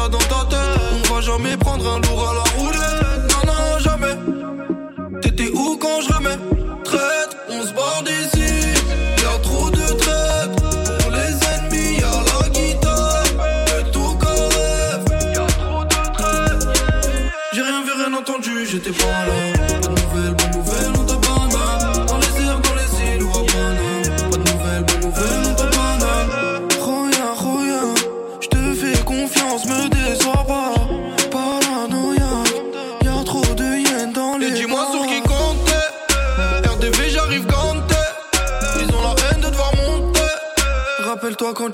[0.10, 0.80] dans ta tête.
[0.94, 3.24] On va jamais prendre un lourd à la roulette.
[3.32, 5.22] Non, non, jamais.
[5.22, 6.38] T'étais où quand je remets
[6.84, 8.52] Traite, on se barre d'ici.
[9.22, 10.56] Y'a trop de traites.
[11.00, 13.24] Pour les ennemis, y'a la guitare.
[13.80, 15.06] Et tout rêve.
[15.36, 16.68] Y'a trop de traites.
[17.54, 19.51] J'ai rien vu, rien entendu, j'étais pas là.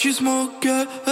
[0.08, 1.07] Rappelle-toi quand tu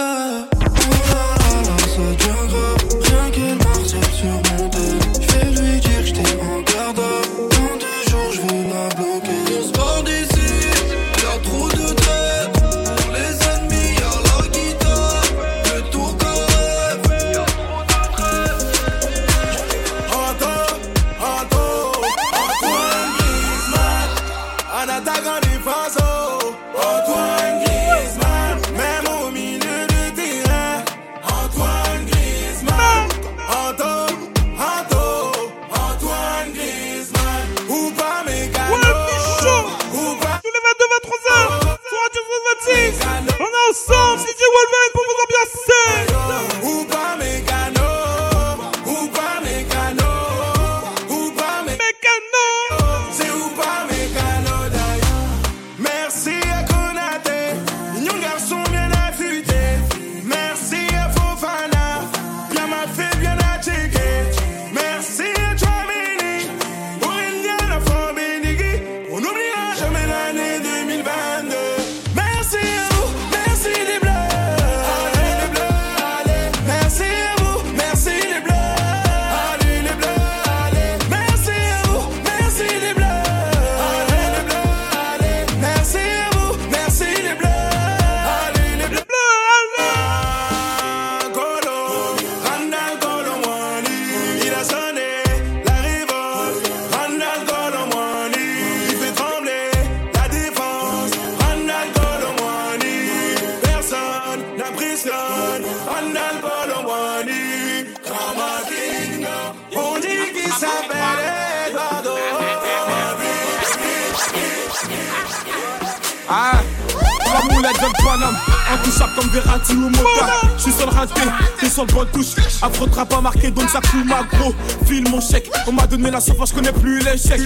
[121.86, 122.34] le bon touche.
[122.62, 124.54] Affrontera pas marqué, donc ça coule ma gros.
[124.86, 127.40] File mon chèque, on m'a donné la sauce, j'connais plus l'échec.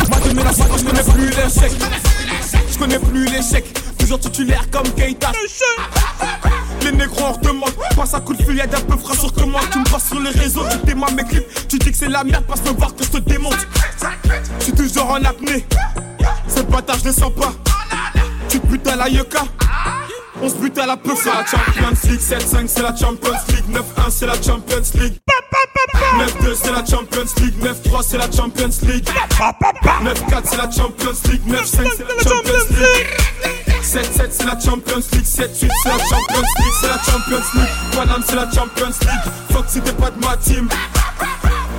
[0.00, 1.72] On m'a donné la sauce, j'connais plus l'échec.
[2.70, 5.32] J'connais plus l'échec, toujours titulaire comme Keita.
[6.82, 9.62] Les négros en redemande, passe un coup de fil, y'a d'un peu frais sur commande.
[9.70, 11.68] Tu me passes sur les réseaux, tu démarres mes clips.
[11.68, 13.66] Tu dis que c'est la merde, passe me voir que je te démonte.
[14.58, 15.64] Je suis toujours en apnée,
[16.48, 17.52] cette bâtard je le sens pas.
[18.52, 19.44] Tu te butes à la yucca.
[20.42, 23.64] On se bute à la peu, c'est la Champions League 7-5 c'est la Champions League
[23.70, 25.18] 9-1 c'est la Champions League
[26.42, 31.46] 9-2 c'est la Champions League 9-3 c'est la Champions League 9-4 c'est la Champions League
[31.46, 33.06] 9-5 c'est la Champions League
[33.82, 38.22] 7-7 c'est la Champions League 7-8 c'est la Champions League C'est la Champions League Paname
[38.26, 40.68] c'est la Champions League Fuck si t'es pas de ma team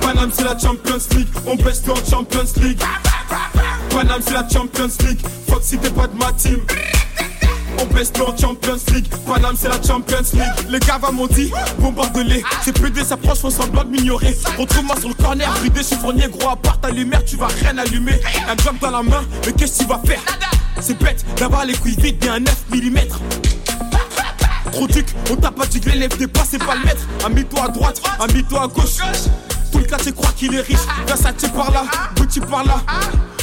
[0.04, 1.28] Paname c'est la Champions League.
[1.46, 2.78] On baisse tout en Champions League.
[3.88, 5.20] Paname c'est la Champions League.
[5.48, 6.60] Fuck si t'es pas de ma team.
[7.80, 9.08] On baisse tout en Champions League.
[9.26, 10.68] Paname c'est la Champions League.
[10.68, 14.36] Les gars m'ont dit bombarde-les C'est PD s'approche faut semblant de m'ignorer.
[14.58, 15.50] Retrouve-moi sur le corner.
[15.60, 18.20] Bridé chiffonnier gros à part ta lumière Tu vas rien allumer.
[18.46, 20.20] Un job dans la main Mais qu'est-ce que tu vas faire?
[20.80, 22.98] C'est bête d'avoir les couilles vides bien 9 mm
[24.70, 27.06] Trop duc, on t'a pas dit que l'élève des pas, c'est pas le maître.
[27.24, 28.98] Ami-toi à droite, ami-toi à gauche.
[29.74, 30.78] Tout le quartier croit qu'il est riche.
[31.04, 31.82] Versace par là,
[32.14, 32.76] Gucci par là.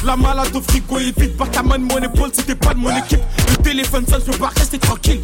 [0.06, 1.36] La malade au frigo est vide.
[1.36, 3.20] Par ta main de mon épaule, c'était pas de mon équipe.
[3.50, 5.22] Le téléphone sonne, je peux pas rester tranquille.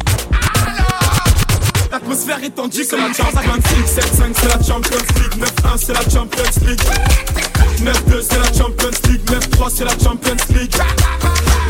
[1.90, 6.02] L'atmosphère est tendue comme la Champions League 7-5 c'est la Champions League 9-1 c'est la
[6.02, 6.80] Champions League
[7.80, 10.76] 9-2 c'est la Champions League 9-3 c'est la Champions League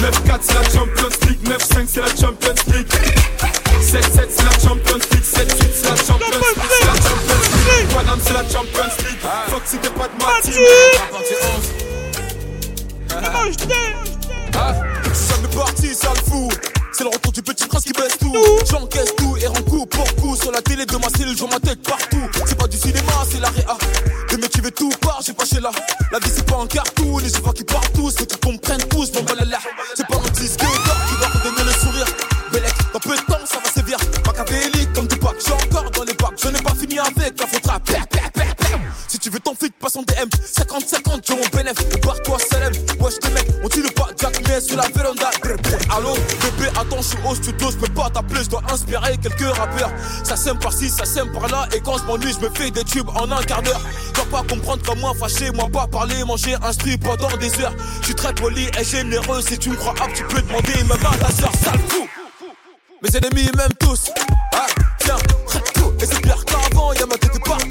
[0.01, 2.89] 9-4 c'est la Champions League 9-5 c'est la Champions League
[3.81, 8.21] 7-7 c'est la Champions League 7-8 c'est la Champions League C'est la Champions League Paname
[8.25, 10.55] c'est la Champions League Fuck si t'es pas de ma team
[15.13, 16.49] C'est jamais parti, ça le fou
[16.99, 18.35] c'est le retour du petit prince qui baisse tout.
[18.69, 20.35] J'encaisse tout et rends coup pour coup.
[20.35, 22.29] Sur la télé de ma cellule, je vois ma tête partout.
[22.45, 23.79] C'est pas du cinéma, c'est la réa.
[24.33, 25.71] Le métier veut tout part, j'ai pas chez là.
[26.11, 28.17] La vie c'est pas un cartoon, et je vois qui partent tous.
[28.17, 29.59] Faut qu'ils comprennent tous, bon là
[29.95, 30.59] C'est pas mon disque
[39.89, 40.29] passe en DM.
[40.29, 42.01] 50-50, j'ai mon bénéf.
[42.03, 42.73] Barre-toi, Salem.
[43.01, 45.31] Wesh, tes mecs, on tire pas Jack, mais sur la véranda.
[45.91, 49.57] Allô, bébé, attends, je suis au studio, je peux pas t'appeler, je dois inspirer quelques
[49.57, 49.91] rappeurs.
[50.25, 53.09] Ça sème par-ci, ça sème par-là, et quand je m'ennuie, je me fais des tubes
[53.15, 53.81] en un quart d'heure.
[54.15, 57.75] Dois pas comprendre comme moi, fâché, moi pas parler, manger un strip pendant des heures.
[58.01, 60.93] Je suis très poli et généreux, si tu me crois apte, tu peux demander même
[60.93, 62.07] à ta soeur, sale fou.
[63.03, 64.11] Mes ennemis m'aiment tous.
[64.53, 64.67] Ah,
[64.99, 65.17] tiens,
[65.75, 65.93] tout.
[66.01, 67.68] Et c'est pire qu'avant, y'a ma tête partout.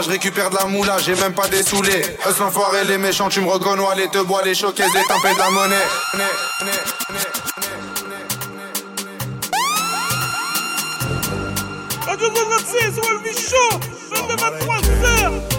[0.00, 2.02] je récupère de la moula, j'ai même pas des saoulés.
[2.26, 5.38] Eux l'enfoiré, les méchants, tu me reconnois, les te bois, les choqués, les tempêtes de
[5.38, 5.76] la monnaie.
[6.14, 6.24] Né,
[6.64, 6.72] né,
[7.12, 7.18] né.
[12.06, 13.80] Radio 26, Wolvie Show,
[14.10, 15.56] 22 23h.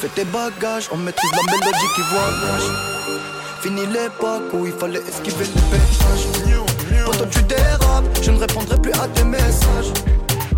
[0.00, 2.89] Fais tes bagages, on maîtrise la mélodie qui voyage.
[3.62, 6.26] Fini l'époque où il fallait esquiver les pétages.
[7.04, 9.92] Quand tu dérapes, je ne répondrai plus à tes messages.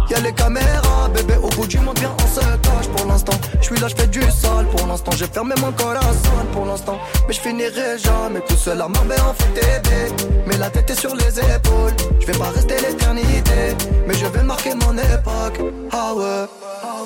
[0.09, 3.33] Y'a les caméras, bébé, au bout du monde, bien on se cache pour l'instant.
[3.61, 5.11] Je suis là, je fais du sale pour l'instant.
[5.17, 6.99] J'ai fermé mon corps à corazon pour l'instant.
[7.27, 10.15] Mais je finirai jamais tout seul à m'armer en bébé
[10.47, 11.97] Mais la tête est sur les épaules.
[12.21, 13.75] Je vais pas rester l'éternité.
[14.07, 15.61] Mais je vais marquer mon époque.
[15.91, 16.47] Ah ouais.
[16.85, 17.03] Ah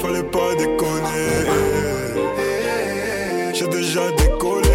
[0.00, 1.43] fallait pas déconner
[3.64, 4.68] j'ai déjà décollé.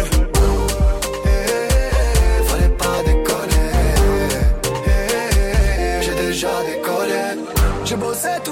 [1.24, 3.70] Eh, fallait pas décoller.
[6.00, 7.22] J'ai déjà décollé.
[7.84, 8.49] J'ai bossé tout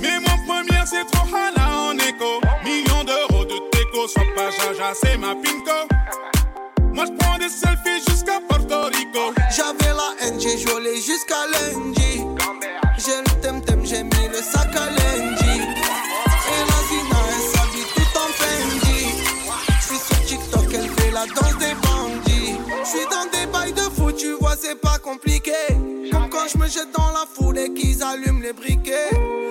[0.00, 2.40] Mais mon première, c'est trop hala en écho.
[2.64, 5.88] Millions d'euros de déco, soit pas jaja, c'est ma pinko.
[6.92, 9.32] Moi j'prends des selfies jusqu'à Porto Rico.
[9.56, 12.22] J'avais la haine, j'ai joué jusqu'à lundi.
[12.98, 15.60] J'ai le temtem, j'ai mis le sac à lundi.
[16.52, 19.02] Et la Zina, elle s'habille tout en Fendi.
[19.80, 22.56] J'suis sur TikTok, elle fait la danse des bandits.
[22.84, 25.52] J'suis dans des bails de fou, tu vois, c'est pas compliqué.
[26.12, 29.43] Comme quand je me jette dans la foule et qui allume les briquets.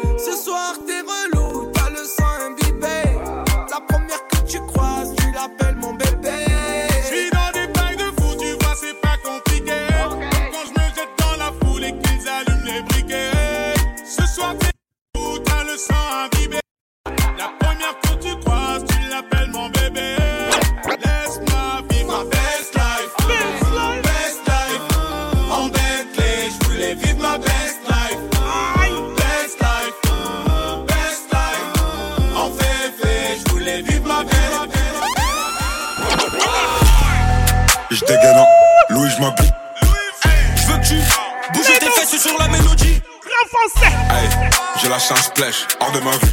[44.93, 46.31] Lâché un splash, hors de ma vue.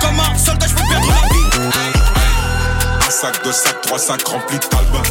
[0.00, 1.70] Comme un soldat, je peux perdre la vie.
[3.06, 5.02] Un sac, deux sacs, trois sacs remplis de talbin.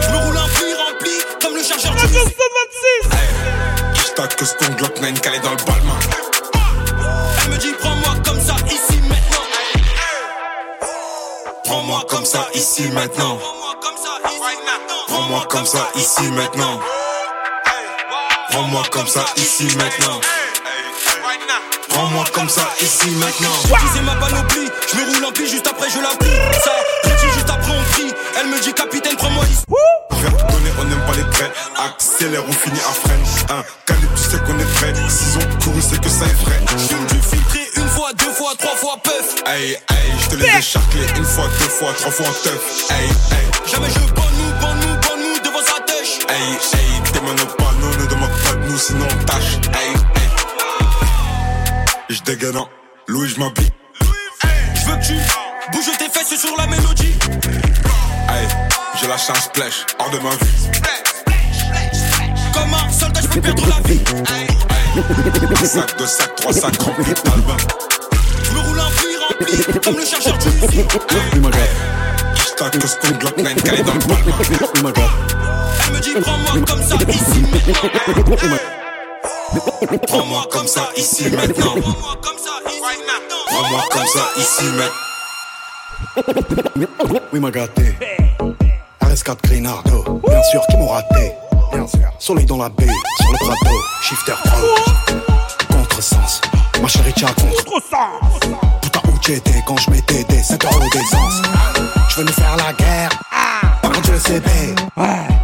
[0.00, 3.08] Je me roule un pli rempli comme le chargeur du Radio 126
[3.94, 5.98] Je tac que ton Glock 9 calé dans le balmain.
[7.42, 9.46] Elle me dit prends-moi comme ça ici maintenant.
[11.64, 13.38] Prends-moi comme ça ici maintenant.
[15.08, 16.80] Prends-moi comme ça ici maintenant.
[18.50, 20.20] Prends-moi comme ça ici maintenant.
[21.90, 23.50] Prends-moi comme ça ici maintenant.
[23.94, 26.28] C'est ma panoplie, je me roule un pli juste après je la plie.
[26.64, 26.72] Ça,
[27.02, 28.12] petit juste après on crie.
[28.40, 29.64] Elle me dit capitaine prends-moi ici.
[30.20, 31.52] Vert donné, on n'aime pas les traits.
[31.78, 33.24] Accélère, on finit à freine.
[33.58, 34.92] Un calibre, tu sais qu'on est prêt.
[35.08, 36.60] S'ils ont couru, c'est que ça est vrai.
[36.76, 39.34] J'fume du filtré une fois, deux fois, trois fois puff.
[39.46, 42.90] Hey, hey, je te l'ai décharclé une fois, deux fois, trois fois en teuf.
[42.90, 46.18] Hey, hey, Jamais je bonne nous, bonne nous, bonne nous devant sa tèche.
[46.28, 49.56] hey, hey, demande pas, non, ne demande pas de nous, sinon on tâche.
[49.74, 49.99] Hey.
[52.20, 52.68] Je dégaine en
[53.06, 53.70] Louis, je m'habille.
[54.74, 55.14] Je veux que tu
[55.72, 57.14] bouges tes fesses sur la mélodie.
[58.28, 58.46] Hey,
[59.00, 60.36] je lâche un splash, hors de ma vue.
[62.52, 64.00] Comme un soldat, je peux perdre la vie.
[65.66, 67.56] Sac, deux sacs, trois sacs remplis de talbin.
[68.42, 70.50] Je me roule un pli rempli comme le chargeur du.
[72.34, 74.34] Je tac que ton Glock 9 calé dans le balmain.
[75.86, 78.56] Elle me dit prends-moi comme ça ici maintenant.
[80.06, 81.74] Prends-moi comme ça ici maintenant.
[81.80, 82.16] Prends-moi
[83.90, 85.08] comme ça ici maintenant.
[87.32, 87.96] Oui, m'a gâté.
[89.02, 91.32] RS4 Grinardo, bien sûr, qui m'ont raté.
[91.72, 92.10] Bien sûr.
[92.18, 92.86] Soleil dans la baie,
[93.20, 94.66] sur le plateau, shifter pro.
[95.72, 96.40] Contresens,
[96.80, 97.64] ma chérie, tcha contre.
[97.64, 98.20] Contresens.
[98.82, 101.42] Putain, où t'étais quand je mettais des 5 euros d'essence?
[102.08, 103.10] Je venais faire la guerre.
[103.82, 104.74] Par contre, je le sais, bé.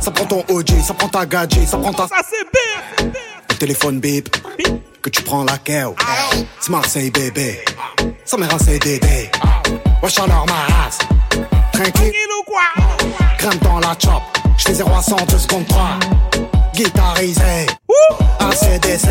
[0.00, 2.06] Ça prend ton OG, ça prend ta gadget, ça prend ta.
[2.08, 3.12] Ça c'est bien
[3.56, 4.28] téléphone bip,
[5.02, 5.94] que tu prends la keo.
[6.60, 7.64] C'est Marseille bébé,
[8.24, 9.30] ça m'est un CDD.
[10.02, 10.98] Wesh alors ma race,
[11.72, 12.62] tranquille, ou quoi?
[13.38, 14.22] Crème dans la chop.
[14.58, 15.98] J'fais 0 à 100, 2 secondes 3.
[16.76, 17.66] Guitarisé,
[18.38, 19.08] ACDC.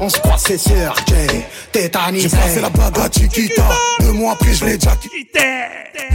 [0.00, 2.30] On se croit, c'est sûr, j'ai tétanisé.
[2.30, 3.68] J'ai passé la bague à Chiquita,
[4.00, 5.40] deux mois après je l'ai déjà quitté.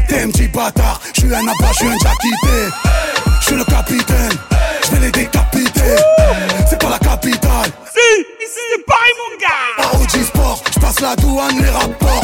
[0.10, 2.76] T'es un petit bâtard, j'suis un abat, j'suis un jackité.
[3.39, 4.34] J'suis le capitaine,
[4.88, 5.95] j'vais les décapiter.
[6.68, 7.72] C'est pas la capitale.
[7.93, 12.24] Si, ici c'est Paris mon gars OG Sport, j'passe la douane, les rapports.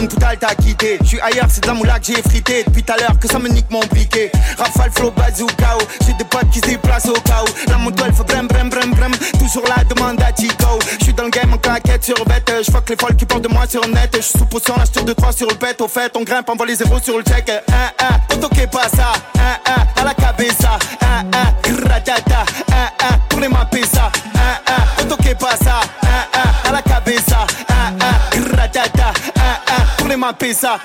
[0.00, 0.98] Une poutale t'as quitté.
[1.00, 2.64] Je suis ailleurs, c'est de la moula que j'ai frité.
[2.64, 4.30] Depuis tout à l'heure que ça me nique mon briquet.
[4.56, 5.78] Rafale, flow, bazooka.
[6.06, 7.70] J'ai des potes qui se déplacent au où.
[7.70, 9.12] La moto elle fait brem, brem, brem, brem.
[9.38, 10.78] Toujours la demande à Chico.
[10.98, 12.50] Je suis dans le game en claquette sur bête.
[12.64, 14.10] Je fuck les folles qui parlent de moi sur net.
[14.14, 15.80] Je suis sous potion, la de 3 sur le pet.
[15.80, 17.50] Au fait, on grimpe, envoie les zéros sur le check.
[17.50, 19.12] Un, un, auto qui pas ça.
[19.38, 20.78] Un, un, à la cabeza.
[21.02, 22.44] Un, un, gratata.
[22.72, 23.82] Un, un, pour les mapper
[30.52, 30.78] Ça.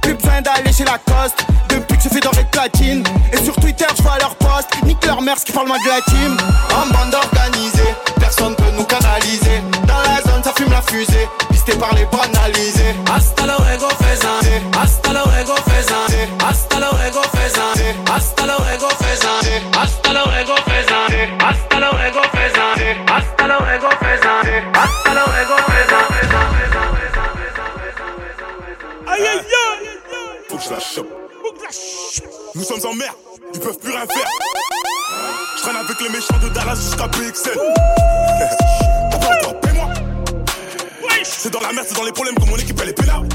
[0.00, 3.84] Plus besoin d'aller chez Lacoste Depuis que je fais doré de platine Et sur Twitter
[3.94, 6.36] je vois leur post Nique leur mère qui parle moins de la team
[6.74, 9.60] En bande organisée Personne peut nous canaliser.
[9.86, 11.28] Dans la zone ça fume la fusée.
[11.50, 14.40] Pisté par les banalisés Hasta luego faisant
[14.82, 17.76] Hasta luego faisant Hasta luego faisant
[18.08, 22.76] Hasta luego faisant Hasta luego faisant Hasta luego faisant
[23.06, 23.46] Hasta
[24.80, 25.35] Hasta
[32.54, 33.14] Nous sommes en mer,
[33.54, 34.26] ils peuvent plus rien faire.
[35.56, 37.58] Je traîne avec les méchants de Dallas jusqu'à PXL.
[39.10, 39.88] T'as pas encore, paie-moi.
[41.22, 43.28] C'est dans la merde, c'est dans les problèmes que mon équipe elle est pénale.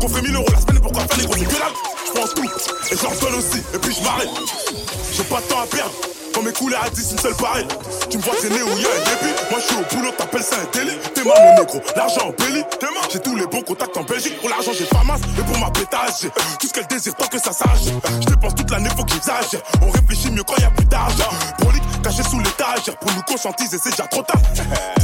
[0.00, 1.72] Qu'on fait 1000 euros la semaine, pourquoi faire des gros dalle
[2.06, 2.44] Je prends tout,
[2.90, 4.28] et j'en donne aussi, et puis je m'arrête.
[5.12, 5.92] J'ai pas de temps à perdre.
[6.34, 7.66] Quand mes couleurs à 10, une seule pareille.
[8.10, 9.34] Tu me vois traîner où y'a un début.
[9.50, 10.98] Moi je suis au boulot, t'appelles ça un délit.
[11.14, 12.64] T'es moi mon négro, l'argent en belly.
[13.12, 14.40] J'ai tous les bons contacts en Belgique.
[14.40, 16.28] Pour l'argent, j'ai pas masse, mais pour ma pétage,
[16.58, 17.92] tout ce qu'elle désire tant que ça sache.
[18.20, 19.62] Je dépense toute l'année, faut que j'exagère.
[19.80, 21.30] On réfléchit mieux quand y a plus d'argent.
[21.58, 22.96] Prolique, caché sous l'étagère.
[22.98, 24.40] Pour nous conscientiser, c'est déjà trop tard.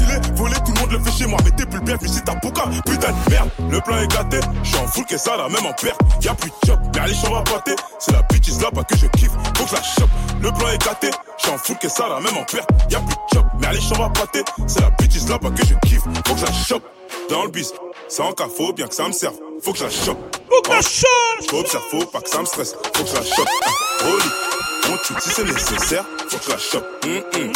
[0.91, 1.39] Tout le fait chez moi.
[1.45, 2.65] Mais t'es plus le bienvenu si t'as bouca.
[2.85, 4.41] Putain de merde, le plan est gâté.
[4.65, 6.01] Je suis en full que ça, là, même en perte.
[6.21, 7.77] Y'a plus de job, mais allez, j'en va pâter.
[7.99, 9.31] C'est la bitch is là, pas que je kiffe.
[9.57, 10.11] Faut que je la chope.
[10.43, 11.11] Le plan est gâté.
[11.39, 12.69] Je suis en full que ça, là, même en perte.
[12.91, 14.43] Y'a plus de job, mais allez, j'en va pâter.
[14.67, 16.03] C'est la bitch is là, pas que je kiffe.
[16.27, 16.83] Faut que je la chope.
[17.29, 17.73] Dans le bis,
[18.09, 19.35] c'est en cas, faut bien que ça me serve.
[19.63, 20.19] Faut que je la chope.
[20.49, 21.51] Faut que la chope.
[21.51, 22.75] J'observe, faut pas que ça me stresse.
[22.97, 23.49] Faut que je la chope.
[23.65, 26.05] Ah, Au lit, on tue si c'est nécessaire.
[26.29, 26.87] Faut que je la chope.
[27.05, 27.53] Hum, hum.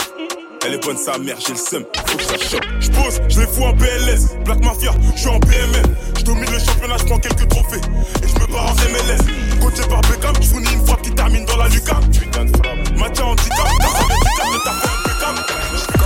[0.66, 2.64] Elle est bonne sa mère, j'ai le seum, faut que ça choque.
[2.80, 5.84] J'pose, j'les fous en PLS, Black Mafia, j'suis en PMF.
[6.18, 7.80] J'domine le championnat, j'prends quelques trophées.
[8.22, 9.60] Et j'me barre en MLS.
[9.60, 12.10] Coaché par Beckham, j'fournis une frappe qui termine dans la lucarne.
[12.10, 12.96] Putain de frappe.
[12.96, 15.63] Maintien handicap, t'as fait handicap, ne t'as fait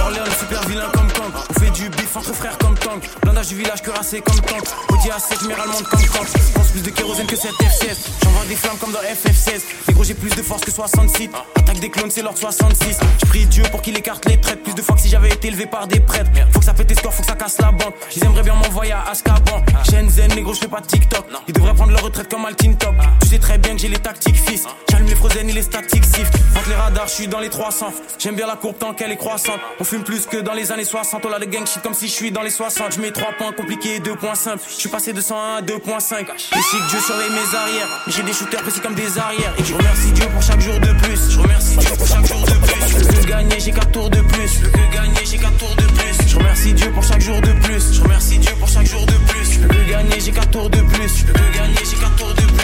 [0.09, 1.09] Corleone, super vilain comme.
[1.51, 3.05] On fait du bif entre frères comme Tank.
[3.23, 4.63] Blindage du village cuirassé comme Tank.
[4.91, 6.29] Audi A7, généralement comme Tank.
[6.55, 7.97] Pense plus de kérosène que cette F16.
[8.23, 9.61] J'envoie des flammes comme dans FF16.
[9.87, 11.29] Les gros, j'ai plus de force que 66.
[11.57, 12.99] Attaque des clones, c'est l'ordre 66.
[13.25, 14.63] J'prie Dieu pour qu'il écarte les traites.
[14.63, 16.31] Plus de fois que si j'avais été élevé par des prêtres.
[16.53, 17.95] Faut que ça pète tes scores, faut que ça casse la banque.
[18.17, 19.63] Ils aimeraient bien m'envoyer à Azkaban.
[19.91, 21.27] Shenzhen, les gros, j'fais pas de TikTok.
[21.49, 22.95] Ils devraient prendre leur retraite comme Altin Top.
[23.21, 24.65] Tu sais très bien que j'ai les tactiques fils.
[24.91, 26.31] J'allume les frozen et les statiques sif.
[26.57, 27.93] Entre les radars, j'suis dans les 300.
[28.19, 29.61] J'aime bien la courbe tant qu'elle est croissante.
[30.03, 31.25] Plus que dans les années 60.
[31.27, 32.95] On a le gang shit comme si je suis dans les 60.
[32.95, 34.63] Je mets 3 points compliqués et 2 points simples.
[34.69, 36.27] Je suis passé de 101 à 2.5.
[36.55, 37.89] Les chic, Dieu surveille mes arrières.
[38.07, 39.55] J'ai des shooters précis comme des arrières.
[39.59, 41.31] Et je remercie Dieu pour chaque jour de plus.
[41.31, 42.99] Je remercie Dieu pour chaque jour de plus.
[42.99, 44.49] Je peux que gagner, j'ai 4 tours de plus.
[44.49, 46.29] Je peux que gagner, j'ai 4 tours de plus.
[46.29, 47.93] Je remercie Dieu pour chaque jour de plus.
[47.93, 49.53] Je remercie Dieu pour chaque jour de plus.
[49.53, 51.19] Je peux que gagner, j'ai 4 tours de plus.
[51.19, 52.58] Je peux que gagner, j'ai 4 tours de plus.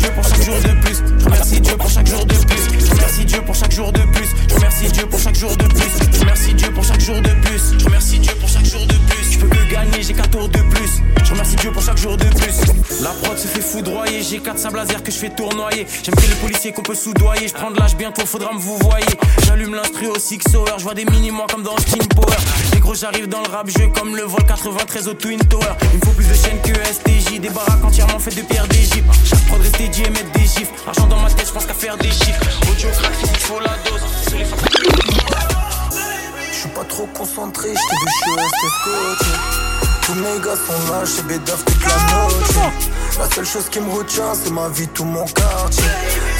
[0.00, 1.02] Dieu pour chaque jour de plus.
[1.18, 2.80] Je remercie Dieu pour chaque jour de plus.
[2.80, 4.28] Je remercie Dieu pour chaque jour de plus.
[4.48, 5.92] Je remercie Dieu pour chaque jour de plus.
[6.10, 7.78] Je remercie Dieu pour chaque jour de plus.
[7.78, 9.32] Je remercie Dieu pour chaque jour de plus.
[9.32, 10.79] Je peux que gagner, j'ai 4 tours de plus.
[11.24, 13.02] Je remercie Dieu pour chaque jour de plus.
[13.02, 14.22] La prod se fait foudroyer.
[14.22, 15.86] J'ai 4 sables laser que je fais tournoyer.
[16.02, 17.46] J'aime bien les policiers qu'on peut soudoyer.
[17.48, 19.06] Je prends de l'âge bientôt, faudra me vous voyez.
[19.46, 20.66] J'allume l'instru au Six Hour.
[20.78, 22.36] Je vois des mini-mois comme dans Steam Power.
[22.72, 25.74] Les gros, j'arrive dans le rap jeu comme le vol 93 au Twin Tower.
[25.92, 27.40] Il me faut plus de chaînes que STJ.
[27.40, 29.06] Des baraques entièrement faites de pierre d'Égypte.
[29.24, 30.72] Chaque prod reste dédié, mettre des chiffres.
[30.86, 32.40] Argent dans ma tête, je pense qu'à faire des chiffres.
[32.70, 34.02] Audio crack, faut la dose.
[36.52, 39.69] Je suis pas trop concentré, je t'ai vu, je suis.
[40.10, 42.72] Tous mes gars sont là, chez Bédaf toute la noche.
[43.16, 45.84] La seule chose qui me retient, c'est ma vie, tout mon quartier.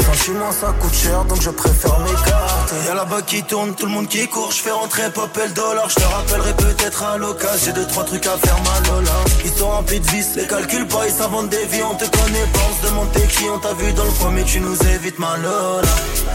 [0.05, 2.75] Sentiment, ça coûte cher, donc je préfère m'écarter.
[2.89, 5.55] Y'a là-bas qui tourne, tout le monde qui court, je fais rentrer pop et le
[5.55, 9.13] dollar, je te rappellerai peut-être à l'occasion, j'ai deux trois trucs à faire mal Lola.
[9.45, 12.47] Ils sont remplis de vices, les calculs pas, ils s'inventent des vies, on te connaît
[12.53, 15.21] pas, on se demande t'es qui, on t'a vu dans le premier, tu nous évites
[15.21, 15.87] ma Lola.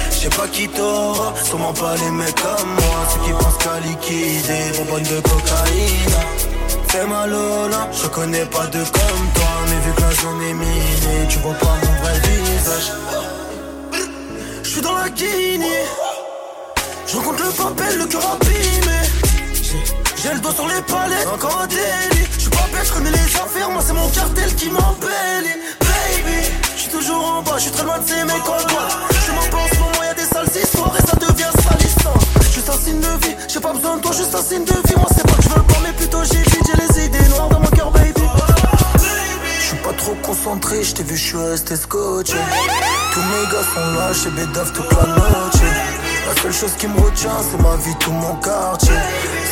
[0.09, 3.77] Je sais pas qui t'aura, sûrement pas les mecs comme moi, ceux qui pensent qu'à
[3.81, 6.54] liquider, bonbonne de cocaïne.
[6.95, 10.53] Fais ma Lola, je connais pas de comme toi, mais vu que la zone est
[10.53, 12.93] minée, tu vois pas mon vrai visage.
[14.63, 15.83] Je suis dans la Guinée,
[17.05, 18.99] je rencontre le papel, le cœur abîmé.
[20.15, 21.67] J'ai- le doigt sur les palettes, encore un.
[21.69, 25.59] Je suis pas bête, je connais les affaires, moi c'est mon cartel qui m'embellit.
[25.81, 26.39] Baby,
[26.77, 28.57] je suis toujours en bas, je suis très loin de ces mecs en.
[29.25, 31.84] Je m'en pense, moment, y a des sales histoires et ça devient salissant.
[32.65, 34.95] Juste un signe de vie, j'ai pas besoin de toi, juste un signe de vie.
[34.95, 37.27] Moi c'est pas que je veux le pas, mais plutôt j'ai vite, j'ai les idées
[37.29, 38.23] noires dans mon cœur, baby.
[39.59, 42.33] Je suis pas trop concentré, je t'ai vu, je suis resté scotché.
[43.13, 45.61] Tous mes gars sont là, chez Bédaf toute la noche.
[46.25, 48.97] La seule chose qui me retient, c'est ma vie, tout mon quartier.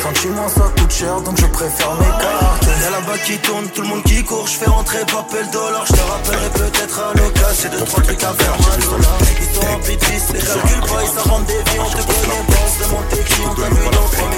[0.02, 2.66] Sentiment, ça coûte cher, donc je préfère m'écarter.
[2.82, 5.92] Y'a là-bas qui tourne, tout le monde qui court, je fais rentrer le dollar, je
[5.92, 8.78] te rappellerai peut-être à l'occasion, j'ai deux trois trucs à faire mal.
[9.38, 12.44] Ils sont remplis de vices, les calculs pas, ils s'inventent des vies, on te connaît
[12.48, 14.33] pas, on se demande t'es qui,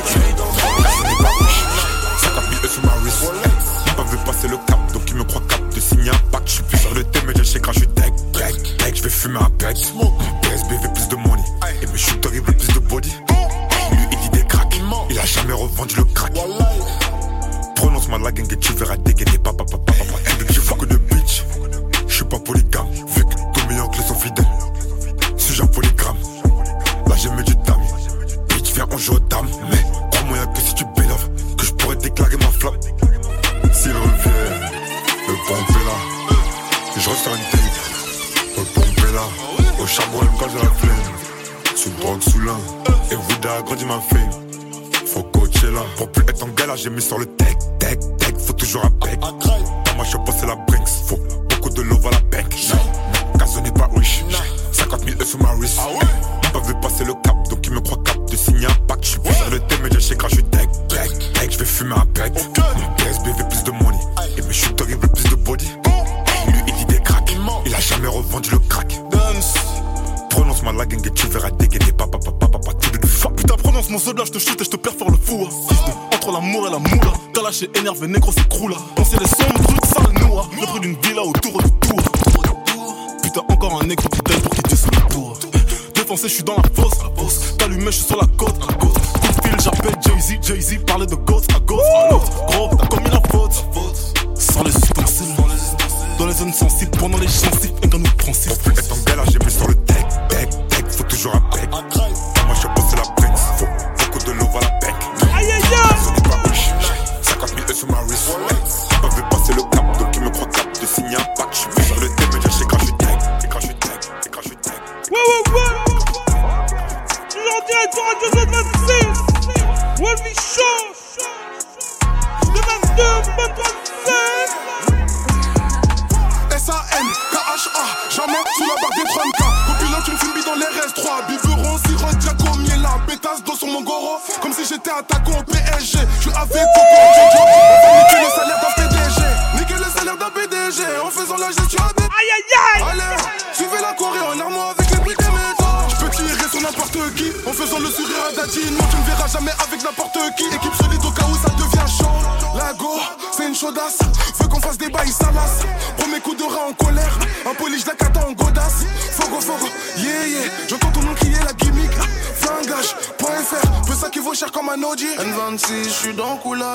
[108.19, 108.96] It's work.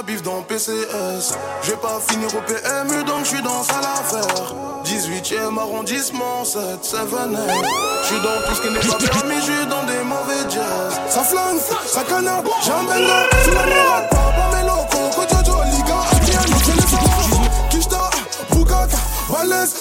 [0.03, 1.35] Bif dans PCS.
[1.63, 4.55] J'vais pas finir au PMU, donc j'suis dans sale affaire.
[4.85, 6.99] 18ème arrondissement, 7, 7,
[8.03, 10.99] J'suis dans tout ce qui n'est pas permis, j'suis dans des mauvais jazz.
[11.09, 13.29] Ça flingue, ça canard, j'ai un banger.
[13.43, 15.09] C'est la merde, pas pour mes locaux.
[15.15, 17.49] Kojojo, Liga, Adriano, téléphone.
[17.69, 18.09] Kishta,
[18.51, 18.97] Bukaka,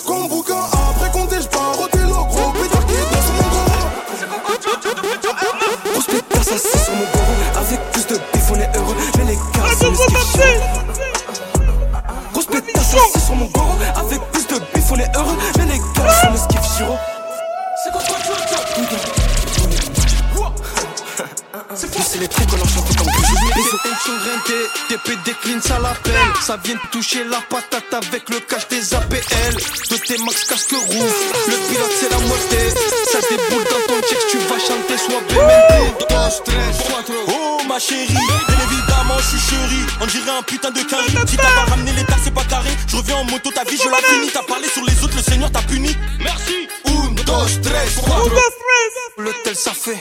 [0.07, 0.55] comme bouquin.
[0.91, 1.20] Après compter,
[27.01, 29.55] toucher la patate avec le cash des APL.
[29.90, 32.59] De tes max casque rouge, le pilote c'est la moitié.
[33.11, 37.14] Ça déboule dans ton check, tu vas chanter, soit stress, cuatro.
[37.28, 41.07] Oh ma chérie, bien évidemment je suis chérie On dirait un putain de carré.
[41.26, 42.70] Si t'as pas ramené l'état c'est pas carré.
[42.86, 44.30] Je reviens en moto, ta vie je la finis.
[44.32, 45.96] T'as parlé sur les autres, le seigneur t'a puni.
[46.20, 46.68] Merci
[47.31, 48.31] Un, dos, tres, cuatro.
[49.18, 49.99] Le tel ça fait.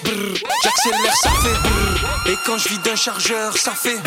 [0.63, 2.31] J'accélère ça fait.
[2.31, 3.97] Et quand je vide un chargeur ça fait.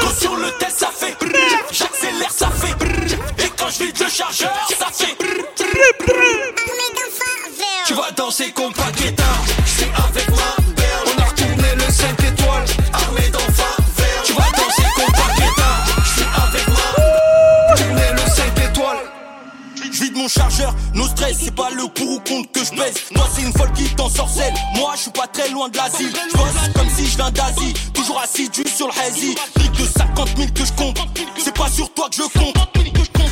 [0.00, 1.16] Quand sur le test ça fait.
[1.72, 3.44] J'accélère ça fait.
[3.44, 5.16] Et quand je vide le chargeur ça fait.
[7.86, 9.24] Tu vas danser comme Paqueta
[9.64, 10.25] C'est avec
[24.96, 26.10] je suis pas très loin de l'asile.
[26.10, 27.74] Je comme si je viens d'Asie.
[27.92, 29.34] Toujours assidu sur le hazy.
[29.54, 30.98] Brique de 50 000 que je compte.
[31.38, 32.56] C'est pas sur toi que je compte.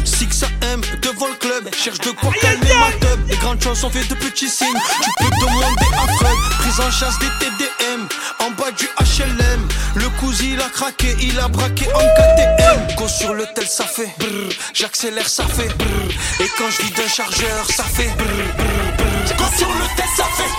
[0.05, 3.89] Six AM devant le club Cherche de quoi calmer ma teub Les grandes choses sont
[3.89, 8.07] faites de petits signes Tu peux demander un Freud Prise en chasse des TDM
[8.41, 13.09] En bas du HLM Le cousin il a craqué Il a braqué en KTM Go
[13.09, 14.53] sur le tel ça fait brrr.
[14.75, 16.11] J'accélère ça fait brrr.
[16.41, 19.04] Et quand je vide un chargeur ça fait brrr, brrr, brrr.
[19.39, 20.51] Quand sur le test ça fait.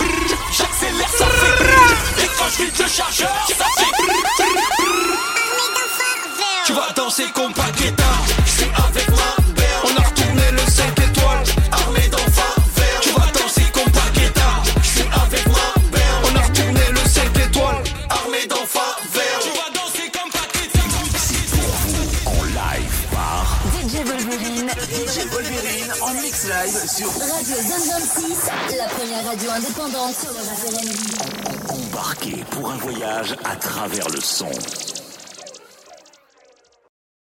[0.52, 2.24] J'accélère ça fait.
[2.24, 3.92] Et quand je vide le chargeur ça fait.
[6.66, 8.04] Tu vas danser comme Paqueta
[8.44, 9.45] C'est avec ma
[26.86, 31.68] Radio Zone 26, la première radio indépendante sur le R&B.
[31.68, 34.48] Embarqué pour un voyage à travers le son.